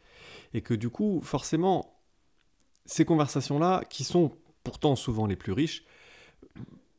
Et 0.52 0.62
que 0.62 0.74
du 0.74 0.90
coup, 0.90 1.20
forcément, 1.22 1.95
ces 2.86 3.04
conversations-là, 3.04 3.82
qui 3.90 4.04
sont 4.04 4.32
pourtant 4.64 4.96
souvent 4.96 5.26
les 5.26 5.36
plus 5.36 5.52
riches, 5.52 5.84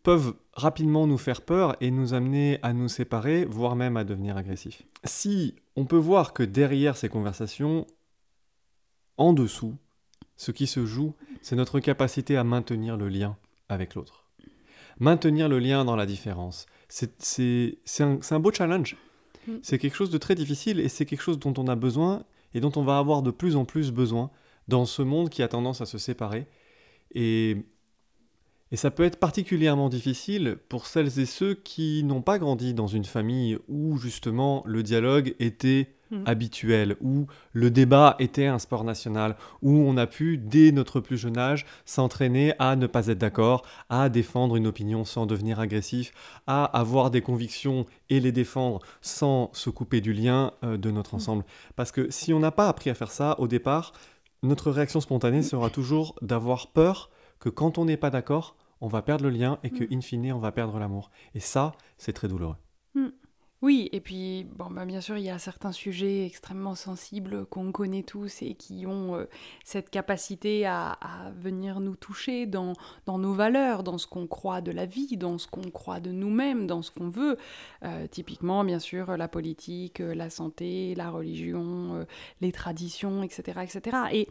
peuvent 0.04 0.36
rapidement 0.54 1.06
nous 1.06 1.17
faire 1.17 1.41
peur 1.41 1.76
et 1.82 1.91
nous 1.91 2.13
amener 2.13 2.60
à 2.62 2.71
nous 2.73 2.88
séparer, 2.88 3.45
voire 3.45 3.76
même 3.76 3.97
à 3.97 4.04
devenir 4.04 4.38
agressifs. 4.38 4.84
Si 5.04 5.56
on 5.76 5.86
peut 5.86 5.97
voir 5.97 6.34
que 6.34 6.43
derrière 6.43 6.95
ces 6.95 7.10
conversations, 7.10 7.86
en 9.17 9.34
dessous, 9.34 9.76
ce 10.38 10.52
qui 10.52 10.67
se 10.67 10.86
joue, 10.86 11.13
c'est 11.41 11.56
notre 11.56 11.80
capacité 11.80 12.38
à 12.38 12.43
maintenir 12.43 12.95
le 12.95 13.10
lien 13.10 13.36
avec 13.67 13.95
l'autre 13.95 14.28
maintenir 15.00 15.50
le 15.50 15.60
lien 15.60 15.86
dans 15.86 15.95
la 15.95 16.06
différence. 16.06 16.65
C'est 16.89 17.12
un, 18.00 18.19
un, 18.30 18.39
beau 18.39 18.52
challenge. 18.52 18.95
Mm. 19.47 19.54
C'est 19.62 19.78
quelque 19.78 19.95
chose 19.95 20.10
de 20.10 20.17
très 20.17 20.36
difficile 20.36 20.80
et 20.80 20.89
c'est 20.89 21.06
quelque 21.06 21.21
chose 21.21 21.39
dont 21.39 21.54
on 21.58 21.67
a 21.67 21.76
besoin 21.76 22.23
et 22.54 22.60
dont 22.60 22.71
on 22.76 22.84
va 22.84 22.97
avoir 22.97 23.21
de 23.21 23.32
plus 23.32 23.56
en 23.56 23.65
plus 23.65 23.91
besoin 23.91 24.32
dans 24.67 24.86
ce 24.86 25.01
monde 25.01 25.30
qui 25.30 25.43
a 25.43 25.47
tendance 25.47 25.82
à 25.82 25.86
se 25.86 25.97
séparer. 25.97 26.47
Et, 27.13 27.58
et 28.71 28.75
ça 28.75 28.91
peut 28.91 29.03
être 29.03 29.19
particulièrement 29.19 29.89
difficile 29.89 30.58
pour 30.69 30.86
celles 30.88 31.19
et 31.19 31.25
ceux 31.25 31.53
qui 31.53 32.03
n'ont 32.03 32.21
pas 32.21 32.39
grandi 32.39 32.73
dans 32.73 32.88
une 32.88 33.06
famille 33.06 33.58
où 33.67 33.97
justement 33.97 34.63
le 34.65 34.84
dialogue 34.84 35.36
était 35.39 35.97
Mm. 36.12 36.23
habituel, 36.25 36.95
où 37.01 37.27
le 37.51 37.69
débat 37.69 38.15
était 38.19 38.45
un 38.45 38.60
sport 38.60 38.86
national, 38.86 39.36
où 39.62 39.71
on 39.71 39.97
a 39.97 40.08
pu, 40.08 40.38
dès 40.38 40.71
notre 40.71 41.01
plus 41.01 41.17
jeune 41.17 41.38
âge, 41.38 41.65
s'entraîner 41.86 42.53
à 42.60 42.77
ne 42.77 42.88
pas 42.88 43.08
être 43.08 43.17
d'accord, 43.17 43.65
à 43.89 44.08
défendre 44.08 44.56
une 44.56 44.67
opinion 44.67 45.03
sans 45.03 45.25
devenir 45.25 45.60
agressif, 45.60 46.13
à 46.47 46.63
avoir 46.63 47.12
des 47.12 47.19
convictions 47.19 47.86
et 48.10 48.21
les 48.21 48.32
défendre 48.32 48.80
sans 49.01 49.49
se 49.53 49.69
couper 49.69 49.99
du 49.99 50.13
lien 50.13 50.53
euh, 50.63 50.77
de 50.77 50.91
notre 50.91 51.15
mm. 51.15 51.17
ensemble. 51.17 51.45
Parce 51.75 51.91
que 51.91 52.10
si 52.10 52.34
on 52.34 52.39
n'a 52.39 52.51
pas 52.51 52.69
appris 52.69 52.89
à 52.89 52.93
faire 52.93 53.12
ça 53.12 53.38
au 53.39 53.47
départ, 53.47 53.91
notre 54.43 54.71
réaction 54.71 55.02
spontanée 55.02 55.43
sera 55.43 55.69
toujours 55.69 56.15
d'avoir 56.21 56.67
peur 56.67 57.10
que 57.39 57.50
quand 57.50 57.78
on 57.78 57.86
n'est 57.86 57.97
pas 57.97 58.10
d'accord, 58.10 58.56
on 58.82 58.88
va 58.88 59.02
perdre 59.02 59.23
le 59.23 59.30
lien 59.32 59.60
et 59.63 59.69
que, 59.69 59.91
in 59.93 60.02
fine, 60.02 60.32
on 60.34 60.39
va 60.39 60.52
perdre 60.52 60.78
l'amour. 60.80 61.10
Et 61.34 61.39
ça, 61.39 61.73
c'est 61.97 62.13
très 62.13 62.28
douloureux. 62.28 62.56
Oui, 63.63 63.89
et 63.91 64.02
puis, 64.02 64.46
bon, 64.56 64.70
bah, 64.70 64.86
bien 64.86 65.02
sûr, 65.02 65.17
il 65.17 65.24
y 65.24 65.32
a 65.32 65.39
certains 65.39 65.72
sujets 65.72 66.28
extrêmement 66.28 66.76
sensibles 66.76 67.48
qu'on 67.48 67.72
connaît 67.72 68.04
tous 68.04 68.43
et 68.43 68.54
qui 68.54 68.86
ont 68.86 69.15
euh, 69.15 69.26
cette 69.63 69.89
capacité 69.89 70.67
à, 70.67 70.96
venir 71.39 71.80
nous 71.80 71.96
toucher 71.96 72.46
dans, 72.46 72.74
dans 73.08 73.17
nos 73.17 73.34
valeurs, 73.34 73.82
dans 73.82 73.98
ce 73.98 74.06
qu'on 74.06 74.28
croit 74.28 74.62
de 74.62 74.72
la 74.72 74.86
vie, 74.86 75.17
dans 75.17 75.39
ce 75.39 75.48
qu'on 75.48 75.72
croit 75.72 76.00
de 76.00 76.12
nous-mêmes, 76.12 76.67
dans 76.67 76.84
ce 76.84 76.91
qu'on 76.91 77.10
veut. 77.10 77.38
Euh, 77.84 78.06
typiquement, 78.06 78.63
bien 78.63 78.80
sûr, 78.80 79.17
la 79.17 79.28
politique, 79.28 80.02
euh, 80.02 80.13
la 80.13 80.30
santé, 80.30 80.93
la 80.93 81.10
religion, 81.10 82.06
les 82.41 82.52
traditions, 82.52 83.24
etc. 83.24 83.62
etc. 83.63 83.98
Et, 84.12 84.28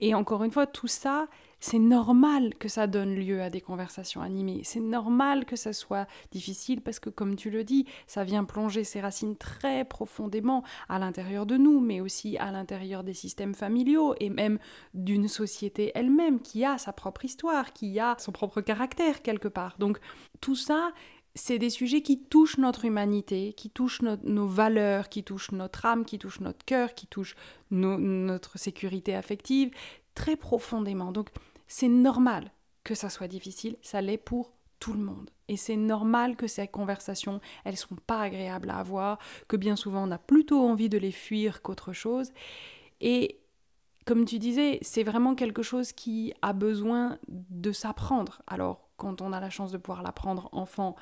et 0.00 0.14
encore 0.14 0.42
une 0.42 0.52
fois, 0.52 0.66
tout 0.66 0.86
ça, 0.86 1.28
c'est 1.60 1.78
normal 1.78 2.54
que 2.54 2.68
ça 2.68 2.86
donne 2.86 3.14
lieu 3.14 3.42
à 3.42 3.50
des 3.50 3.60
conversations 3.60 4.22
animées. 4.22 4.62
C'est 4.64 4.80
normal 4.80 5.44
que 5.44 5.56
ça 5.56 5.72
soit 5.72 6.06
difficile 6.32 6.80
parce 6.80 6.98
que, 6.98 7.10
comme 7.10 7.36
tu 7.36 7.50
le 7.50 7.64
dis, 7.64 7.86
ça 8.06 8.24
vient 8.24 8.44
plonger 8.44 8.82
ses 8.82 9.00
racines 9.00 9.36
très 9.36 9.84
profondément 9.84 10.64
à 10.88 10.98
l'intérieur 10.98 11.46
de 11.46 11.56
nous, 11.56 11.80
mais 11.80 12.00
aussi 12.00 12.38
à 12.38 12.50
l'intérieur 12.50 13.04
des 13.04 13.14
systèmes 13.14 13.54
familiaux 13.54 14.14
et 14.20 14.30
même 14.30 14.58
d'une 14.94 15.28
société 15.28 15.92
elle-même 15.94 16.40
qui 16.40 16.64
a 16.64 16.78
sa 16.78 16.92
propre 16.92 17.24
histoire, 17.24 17.72
qui 17.72 18.00
a 18.00 18.16
son 18.18 18.32
propre 18.32 18.60
caractère 18.60 19.22
quelque 19.22 19.48
part. 19.48 19.76
Donc 19.78 19.98
tout 20.40 20.56
ça, 20.56 20.92
c'est 21.34 21.58
des 21.58 21.70
sujets 21.70 22.02
qui 22.02 22.22
touchent 22.22 22.58
notre 22.58 22.84
humanité, 22.84 23.52
qui 23.52 23.70
touchent 23.70 24.02
nos 24.02 24.46
valeurs, 24.46 25.08
qui 25.08 25.22
touchent 25.22 25.52
notre 25.52 25.86
âme, 25.86 26.04
qui 26.04 26.18
touchent 26.18 26.40
notre 26.40 26.64
cœur, 26.64 26.94
qui 26.94 27.06
touchent 27.06 27.36
notre 27.70 28.58
sécurité 28.58 29.14
affective 29.14 29.70
très 30.14 30.36
profondément. 30.36 31.12
Donc 31.12 31.28
c'est 31.70 31.88
normal 31.88 32.50
que 32.82 32.96
ça 32.96 33.08
soit 33.08 33.28
difficile, 33.28 33.76
ça 33.80 34.02
l'est 34.02 34.18
pour 34.18 34.52
tout 34.80 34.92
le 34.92 34.98
monde. 34.98 35.30
Et 35.46 35.56
c'est 35.56 35.76
normal 35.76 36.34
que 36.36 36.48
ces 36.48 36.66
conversations, 36.66 37.40
elles 37.64 37.76
sont 37.76 37.94
pas 37.94 38.22
agréables 38.22 38.70
à 38.70 38.78
avoir, 38.78 39.18
que 39.46 39.56
bien 39.56 39.76
souvent 39.76 40.06
on 40.06 40.10
a 40.10 40.18
plutôt 40.18 40.60
envie 40.66 40.88
de 40.88 40.98
les 40.98 41.12
fuir 41.12 41.62
qu'autre 41.62 41.92
chose. 41.92 42.32
Et 43.00 43.38
comme 44.04 44.24
tu 44.24 44.40
disais, 44.40 44.80
c'est 44.82 45.04
vraiment 45.04 45.36
quelque 45.36 45.62
chose 45.62 45.92
qui 45.92 46.34
a 46.42 46.52
besoin 46.52 47.18
de 47.28 47.70
s'apprendre. 47.70 48.42
Alors, 48.48 48.88
quand 48.96 49.20
on 49.22 49.32
a 49.32 49.38
la 49.38 49.50
chance 49.50 49.70
de 49.70 49.78
pouvoir 49.78 50.02
l'apprendre 50.02 50.48
enfant, 50.50 50.96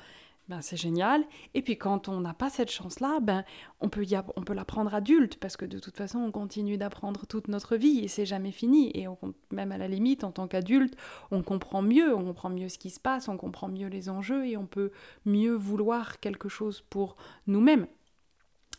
ben 0.49 0.61
c'est 0.61 0.77
génial. 0.77 1.23
Et 1.53 1.61
puis 1.61 1.77
quand 1.77 2.09
on 2.09 2.19
n'a 2.21 2.33
pas 2.33 2.49
cette 2.49 2.71
chance-là, 2.71 3.19
ben 3.21 3.45
on 3.81 3.89
peut, 3.89 4.03
y 4.03 4.19
on 4.35 4.41
peut 4.41 4.53
l'apprendre 4.53 4.93
adulte, 4.93 5.37
parce 5.37 5.55
que 5.55 5.65
de 5.65 5.77
toute 5.77 5.95
façon, 5.95 6.19
on 6.19 6.31
continue 6.31 6.77
d'apprendre 6.77 7.27
toute 7.27 7.47
notre 7.47 7.77
vie 7.77 7.99
et 7.99 8.07
c'est 8.07 8.25
jamais 8.25 8.51
fini. 8.51 8.91
Et 8.95 9.05
même 9.51 9.71
à 9.71 9.77
la 9.77 9.87
limite, 9.87 10.23
en 10.23 10.31
tant 10.31 10.47
qu'adulte, 10.47 10.97
on 11.29 11.43
comprend 11.43 11.83
mieux, 11.83 12.15
on 12.15 12.25
comprend 12.25 12.49
mieux 12.49 12.67
ce 12.67 12.79
qui 12.79 12.89
se 12.89 12.99
passe, 12.99 13.27
on 13.27 13.37
comprend 13.37 13.69
mieux 13.69 13.87
les 13.87 14.09
enjeux 14.09 14.47
et 14.47 14.57
on 14.57 14.65
peut 14.65 14.91
mieux 15.23 15.53
vouloir 15.53 16.19
quelque 16.19 16.49
chose 16.49 16.81
pour 16.89 17.15
nous-mêmes. 17.45 17.85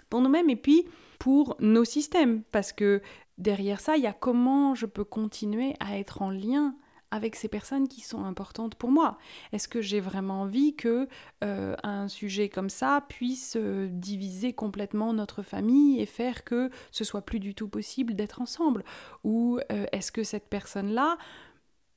Pour 0.09 0.21
nous-mêmes 0.21 0.51
et 0.51 0.57
puis 0.57 0.87
pour 1.21 1.55
nos 1.61 1.85
systèmes, 1.85 2.43
parce 2.51 2.73
que 2.73 3.01
derrière 3.39 3.81
ça, 3.81 3.97
il 3.97 4.03
y 4.03 4.09
a 4.09 4.13
comment 4.13 4.75
je 4.75 4.87
peux 4.87 5.05
continuer 5.05 5.75
à 5.79 5.99
être 5.99 6.23
en 6.23 6.31
lien 6.31 6.75
avec 7.11 7.37
ces 7.37 7.49
personnes 7.49 7.89
qui 7.89 8.01
sont 8.01 8.25
importantes 8.25 8.75
pour 8.75 8.91
moi 8.91 9.19
Est-ce 9.53 9.69
que 9.69 9.81
j'ai 9.81 10.01
vraiment 10.01 10.43
envie 10.43 10.75
que 10.75 11.09
euh, 11.43 11.75
un 11.83 12.09
sujet 12.09 12.49
comme 12.49 12.71
ça 12.71 13.05
puisse 13.09 13.57
euh, 13.57 13.89
diviser 13.91 14.53
complètement 14.53 15.13
notre 15.13 15.43
famille 15.43 16.01
et 16.01 16.07
faire 16.07 16.45
que 16.45 16.71
ce 16.91 17.05
soit 17.05 17.23
plus 17.23 17.41
du 17.41 17.55
tout 17.55 17.69
possible 17.69 18.15
d'être 18.15 18.41
ensemble? 18.41 18.85
Ou 19.25 19.59
euh, 19.73 19.87
est-ce 19.93 20.13
que 20.13 20.23
cette 20.23 20.49
personne-là, 20.49 21.19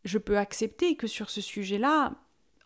je 0.04 0.18
peux 0.18 0.38
accepter 0.38 0.96
que 0.96 1.08
sur 1.08 1.30
ce 1.30 1.42
sujet-là, 1.42 2.14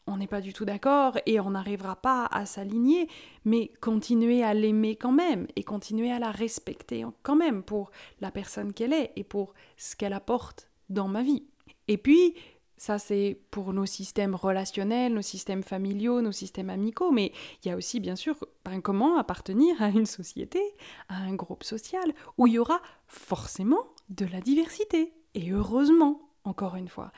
on 0.08 0.18
n'est 0.18 0.28
pas 0.28 0.42
du 0.42 0.54
tout 0.54 0.64
d'accord 0.64 1.18
et 1.26 1.40
on 1.42 1.52
n'arrivera 1.52 1.98
pas 1.98 2.26
à 2.32 2.46
s'aligner, 2.46 3.10
mais 3.44 3.74
continuer 3.82 4.42
à 4.42 4.54
l'aimer 4.54 4.96
quand 4.96 5.12
même 5.12 5.48
et 5.58 5.64
continuer 5.64 6.12
à 6.12 6.20
la 6.20 6.32
respecter 6.32 7.06
quand 7.24 7.36
même 7.36 7.62
pour 7.62 7.92
la 8.22 8.32
personne 8.32 8.72
qu'elle 8.72 8.94
est 8.94 9.12
et 9.18 9.26
pour 9.26 9.54
ce 9.76 9.98
qu'elle 9.98 10.14
apporte 10.14 10.70
dans 10.90 11.10
ma 11.10 11.24
vie? 11.24 11.44
Et 11.88 11.98
puis, 11.98 12.36
ça 12.78 13.00
c'est 13.00 13.40
pour 13.52 13.74
nos 13.74 13.86
systèmes 13.86 14.36
relationnels, 14.36 15.14
nos 15.14 15.22
systèmes 15.22 15.64
familiaux, 15.64 16.22
nos 16.22 16.32
systèmes 16.32 16.70
amicaux, 16.70 17.12
mais 17.12 17.32
il 17.64 17.70
y 17.70 17.72
a 17.72 17.76
aussi 17.76 18.00
bien 18.00 18.16
sûr 18.16 18.36
ben, 18.64 18.82
comment 18.82 19.18
appartenir 19.18 19.82
à 19.82 19.90
une 19.90 20.06
société, 20.06 20.62
à 21.10 21.18
un 21.18 21.34
groupe 21.34 21.64
social, 21.64 22.14
où 22.38 22.48
il 22.48 22.54
y 22.54 22.60
aura 22.60 22.82
forcément 23.08 23.88
de 24.10 24.26
la 24.26 24.42
diversité. 24.42 25.14
Et 25.34 25.52
heureusement, 25.52 26.22
encore 26.44 26.76
une 26.76 26.88
fois. 26.88 27.12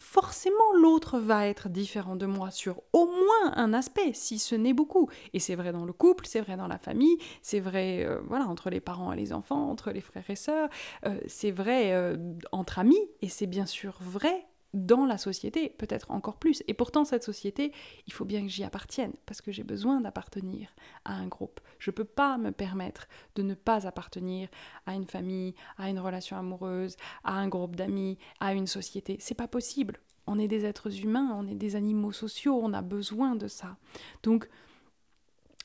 Forcément, 0.00 0.72
l'autre 0.74 1.18
va 1.18 1.46
être 1.46 1.68
différent 1.68 2.16
de 2.16 2.26
moi 2.26 2.50
sur 2.50 2.82
au 2.92 3.06
moins 3.06 3.52
un 3.54 3.72
aspect, 3.72 4.12
si 4.12 4.38
ce 4.38 4.54
n'est 4.54 4.72
beaucoup. 4.72 5.08
Et 5.32 5.40
c'est 5.40 5.54
vrai 5.54 5.72
dans 5.72 5.84
le 5.84 5.92
couple, 5.92 6.26
c'est 6.26 6.40
vrai 6.40 6.56
dans 6.56 6.68
la 6.68 6.78
famille, 6.78 7.18
c'est 7.42 7.60
vrai 7.60 8.04
euh, 8.04 8.20
voilà 8.28 8.46
entre 8.46 8.70
les 8.70 8.80
parents 8.80 9.12
et 9.12 9.16
les 9.16 9.32
enfants, 9.32 9.70
entre 9.70 9.90
les 9.90 10.00
frères 10.00 10.28
et 10.28 10.36
sœurs, 10.36 10.68
euh, 11.06 11.18
c'est 11.26 11.50
vrai 11.50 11.92
euh, 11.92 12.16
entre 12.52 12.78
amis, 12.78 13.00
et 13.22 13.28
c'est 13.28 13.46
bien 13.46 13.66
sûr 13.66 13.96
vrai 14.00 14.46
dans 14.76 15.06
la 15.06 15.18
société, 15.18 15.70
peut-être 15.70 16.10
encore 16.10 16.36
plus. 16.36 16.62
Et 16.68 16.74
pourtant, 16.74 17.04
cette 17.04 17.22
société, 17.22 17.72
il 18.06 18.12
faut 18.12 18.24
bien 18.24 18.42
que 18.42 18.48
j'y 18.48 18.62
appartienne, 18.62 19.12
parce 19.24 19.40
que 19.40 19.50
j'ai 19.50 19.64
besoin 19.64 20.00
d'appartenir 20.00 20.74
à 21.04 21.14
un 21.14 21.26
groupe. 21.26 21.60
Je 21.78 21.90
ne 21.90 21.94
peux 21.94 22.04
pas 22.04 22.38
me 22.38 22.52
permettre 22.52 23.08
de 23.34 23.42
ne 23.42 23.54
pas 23.54 23.86
appartenir 23.86 24.48
à 24.84 24.94
une 24.94 25.06
famille, 25.06 25.54
à 25.78 25.88
une 25.88 25.98
relation 25.98 26.36
amoureuse, 26.36 26.96
à 27.24 27.34
un 27.34 27.48
groupe 27.48 27.74
d'amis, 27.74 28.18
à 28.38 28.52
une 28.52 28.66
société. 28.66 29.16
C'est 29.20 29.34
pas 29.34 29.48
possible. 29.48 29.98
On 30.26 30.38
est 30.38 30.48
des 30.48 30.64
êtres 30.64 31.02
humains, 31.02 31.34
on 31.34 31.46
est 31.46 31.54
des 31.54 31.76
animaux 31.76 32.12
sociaux, 32.12 32.58
on 32.62 32.72
a 32.72 32.82
besoin 32.82 33.36
de 33.36 33.48
ça. 33.48 33.76
Donc, 34.22 34.48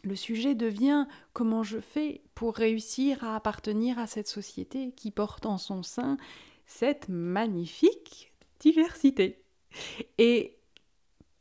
le 0.04 0.15
sujet 0.15 0.56
devient 0.56 1.06
comment 1.34 1.63
je 1.63 1.80
fais 1.80 2.21
pour 2.34 2.56
réussir 2.56 3.24
à 3.24 3.36
appartenir 3.36 4.00
à 4.00 4.08
cette 4.08 4.28
société 4.28 4.91
qui 4.93 5.12
porte 5.12 5.45
en 5.45 5.58
son 5.58 5.84
sein 5.84 6.17
cette 6.65 7.10
magnifique 7.10 8.31
diversité. 8.62 9.43
Et 10.17 10.58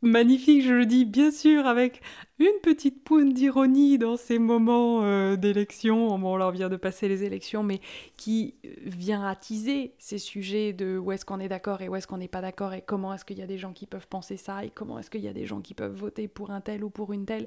magnifique, 0.02 0.62
je 0.62 0.72
le 0.72 0.87
dis 0.87 1.04
bien 1.04 1.30
sûr 1.30 1.66
avec 1.66 2.00
une 2.38 2.59
petite 2.62 3.04
pointe 3.04 3.33
d'ironie 3.35 3.98
dans 3.98 4.16
ces 4.16 4.38
moments 4.38 5.02
euh, 5.04 5.37
d'élection, 5.37 6.18
bon, 6.18 6.35
on 6.35 6.37
leur 6.37 6.52
vient 6.52 6.68
de 6.68 6.76
passer 6.76 7.09
les 7.09 7.24
élections, 7.24 7.62
mais 7.62 7.80
qui 8.16 8.54
vient 8.64 9.26
attiser 9.26 9.94
ces 9.98 10.18
sujets 10.18 10.72
de 10.72 10.96
où 10.96 11.12
est-ce 11.12 11.24
qu'on 11.24 11.40
est 11.40 11.48
d'accord 11.48 11.83
et 11.83 11.88
où 11.88 11.96
est-ce 11.96 12.06
qu'on 12.06 12.18
n'est 12.18 12.28
pas 12.28 12.40
d'accord 12.40 12.72
et 12.72 12.83
comment 12.83 13.12
est-ce 13.12 13.24
qu'il 13.24 13.38
y 13.38 13.42
a 13.42 13.46
des 13.46 13.59
gens 13.59 13.72
qui 13.72 13.87
peuvent 13.87 14.09
penser 14.09 14.37
ça 14.37 14.64
et 14.64 14.70
comment 14.70 14.98
est-ce 14.98 15.11
qu'il 15.11 15.22
y 15.22 15.28
a 15.28 15.35
des 15.35 15.46
gens 15.46 15.61
qui 15.61 15.74
peuvent 15.74 15.96
voter 15.96 16.28
pour 16.28 16.50
un 16.50 16.61
tel 16.61 16.83
ou 16.83 16.90
pour 16.90 17.12
une 17.12 17.26
telle. 17.26 17.46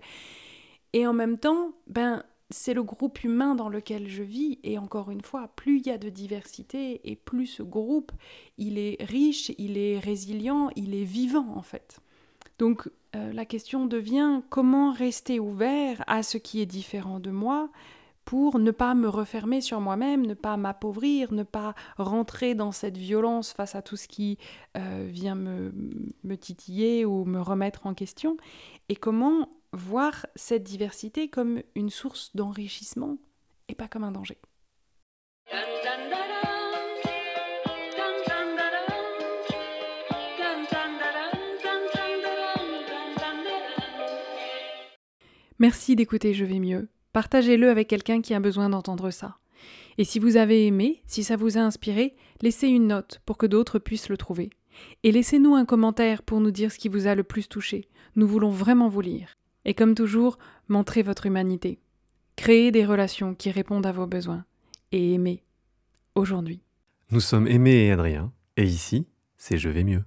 Et 0.94 1.08
en 1.08 1.14
même 1.14 1.40
temps, 1.40 1.74
ben 1.88 2.24
c'est 2.50 2.74
le 2.74 2.84
groupe 2.84 3.24
humain 3.24 3.56
dans 3.56 3.70
lequel 3.70 4.08
je 4.08 4.24
vis 4.24 4.60
et 4.64 4.78
encore 4.78 5.12
une 5.12 5.22
fois, 5.22 5.50
plus 5.56 5.80
il 5.80 5.88
y 5.88 5.92
a 5.92 5.98
de 5.98 6.10
diversité 6.10 7.02
et 7.04 7.16
plus 7.16 7.48
ce 7.48 7.64
groupe, 7.64 8.12
il 8.58 8.78
est 8.78 9.02
riche, 9.02 9.52
il 9.58 9.78
est 9.78 10.00
résilient, 10.00 10.70
il 10.76 10.96
est 10.96 11.06
vivant 11.06 11.54
en 11.56 11.62
fait. 11.62 12.00
Donc 12.60 12.90
euh, 13.16 13.34
la 13.34 13.46
question 13.46 13.86
devient 13.86 14.42
comment 14.50 14.92
rester 14.92 15.40
ouvert 15.40 16.04
à 16.08 16.24
ce 16.24 16.38
qui 16.38 16.62
est 16.62 16.66
différent 16.66 17.20
de 17.20 17.32
moi 17.32 17.70
pour 18.26 18.58
ne 18.58 18.72
pas 18.72 18.96
me 18.96 19.10
refermer 19.10 19.60
sur 19.60 19.82
moi-même, 19.82 20.26
ne 20.26 20.34
pas 20.34 20.56
m'appauvrir, 20.56 21.34
ne 21.34 21.44
pas 21.44 21.76
rentrer 21.98 22.56
dans 22.56 22.72
cette 22.72 22.98
violence 22.98 23.52
face 23.52 23.76
à 23.76 23.82
tout 23.82 23.98
ce 23.98 24.08
qui 24.08 24.38
euh, 24.78 25.06
vient 25.10 25.36
me, 25.36 25.74
me 26.24 26.38
titiller 26.38 27.04
ou 27.04 27.26
me 27.26 27.42
remettre 27.42 27.86
en 27.86 27.94
question, 27.94 28.38
et 28.88 28.96
comment 28.96 29.50
voir 29.74 30.26
cette 30.36 30.64
diversité 30.64 31.28
comme 31.28 31.62
une 31.76 31.90
source 31.90 32.32
d'enrichissement 32.36 33.18
et 33.68 33.76
pas 33.76 33.88
comme 33.88 34.04
un 34.04 34.12
danger. 34.12 34.38
Merci 45.60 45.96
d'écouter 45.96 46.34
Je 46.34 46.46
vais 46.46 46.60
mieux. 46.60 46.90
Partagez-le 47.14 47.70
avec 47.70 47.88
quelqu'un 47.88 48.22
qui 48.22 48.34
a 48.34 48.40
besoin 48.40 48.70
d'entendre 48.70 49.12
ça. 49.12 49.38
Et 49.98 50.04
si 50.04 50.20
vous 50.20 50.36
avez 50.36 50.66
aimé, 50.66 51.02
si 51.06 51.24
ça 51.24 51.36
vous 51.36 51.58
a 51.58 51.62
inspiré, 51.62 52.16
laissez 52.42 52.68
une 52.68 52.88
note 52.88 53.22
pour 53.26 53.38
que 53.38 53.46
d'autres 53.46 53.80
puissent 53.80 54.10
le 54.10 54.18
trouver. 54.18 54.50
Et 55.04 55.12
laissez-nous 55.12 55.56
un 55.56 55.66
commentaire 55.66 56.24
pour 56.24 56.42
nous 56.42 56.52
dire 56.52 56.72
ce 56.72 56.80
qui 56.80 56.90
vous 56.90 57.08
a 57.08 57.16
le 57.16 57.24
plus 57.24 57.48
touché. 57.48 57.88
Nous 58.16 58.28
voulons 58.28 58.50
vraiment 58.50 58.90
vous 58.90 59.02
lire. 59.02 59.38
Et 59.66 59.74
comme 59.74 59.96
toujours, 59.96 60.38
montrez 60.68 61.04
votre 61.04 61.26
humanité. 61.26 61.80
Créez 62.36 62.72
des 62.72 62.86
relations 62.86 63.36
qui 63.36 63.52
répondent 63.52 63.86
à 63.86 63.92
vos 63.92 64.08
besoins. 64.08 64.46
Et 64.92 65.14
aimez. 65.14 65.44
Aujourd'hui. 66.16 66.62
Nous 67.12 67.22
sommes 67.22 67.48
Aimé 67.48 67.86
et 67.86 67.92
Adrien. 67.92 68.32
Et 68.58 68.66
ici, 68.66 69.08
c'est 69.38 69.58
Je 69.58 69.70
vais 69.70 69.84
mieux. 69.84 70.04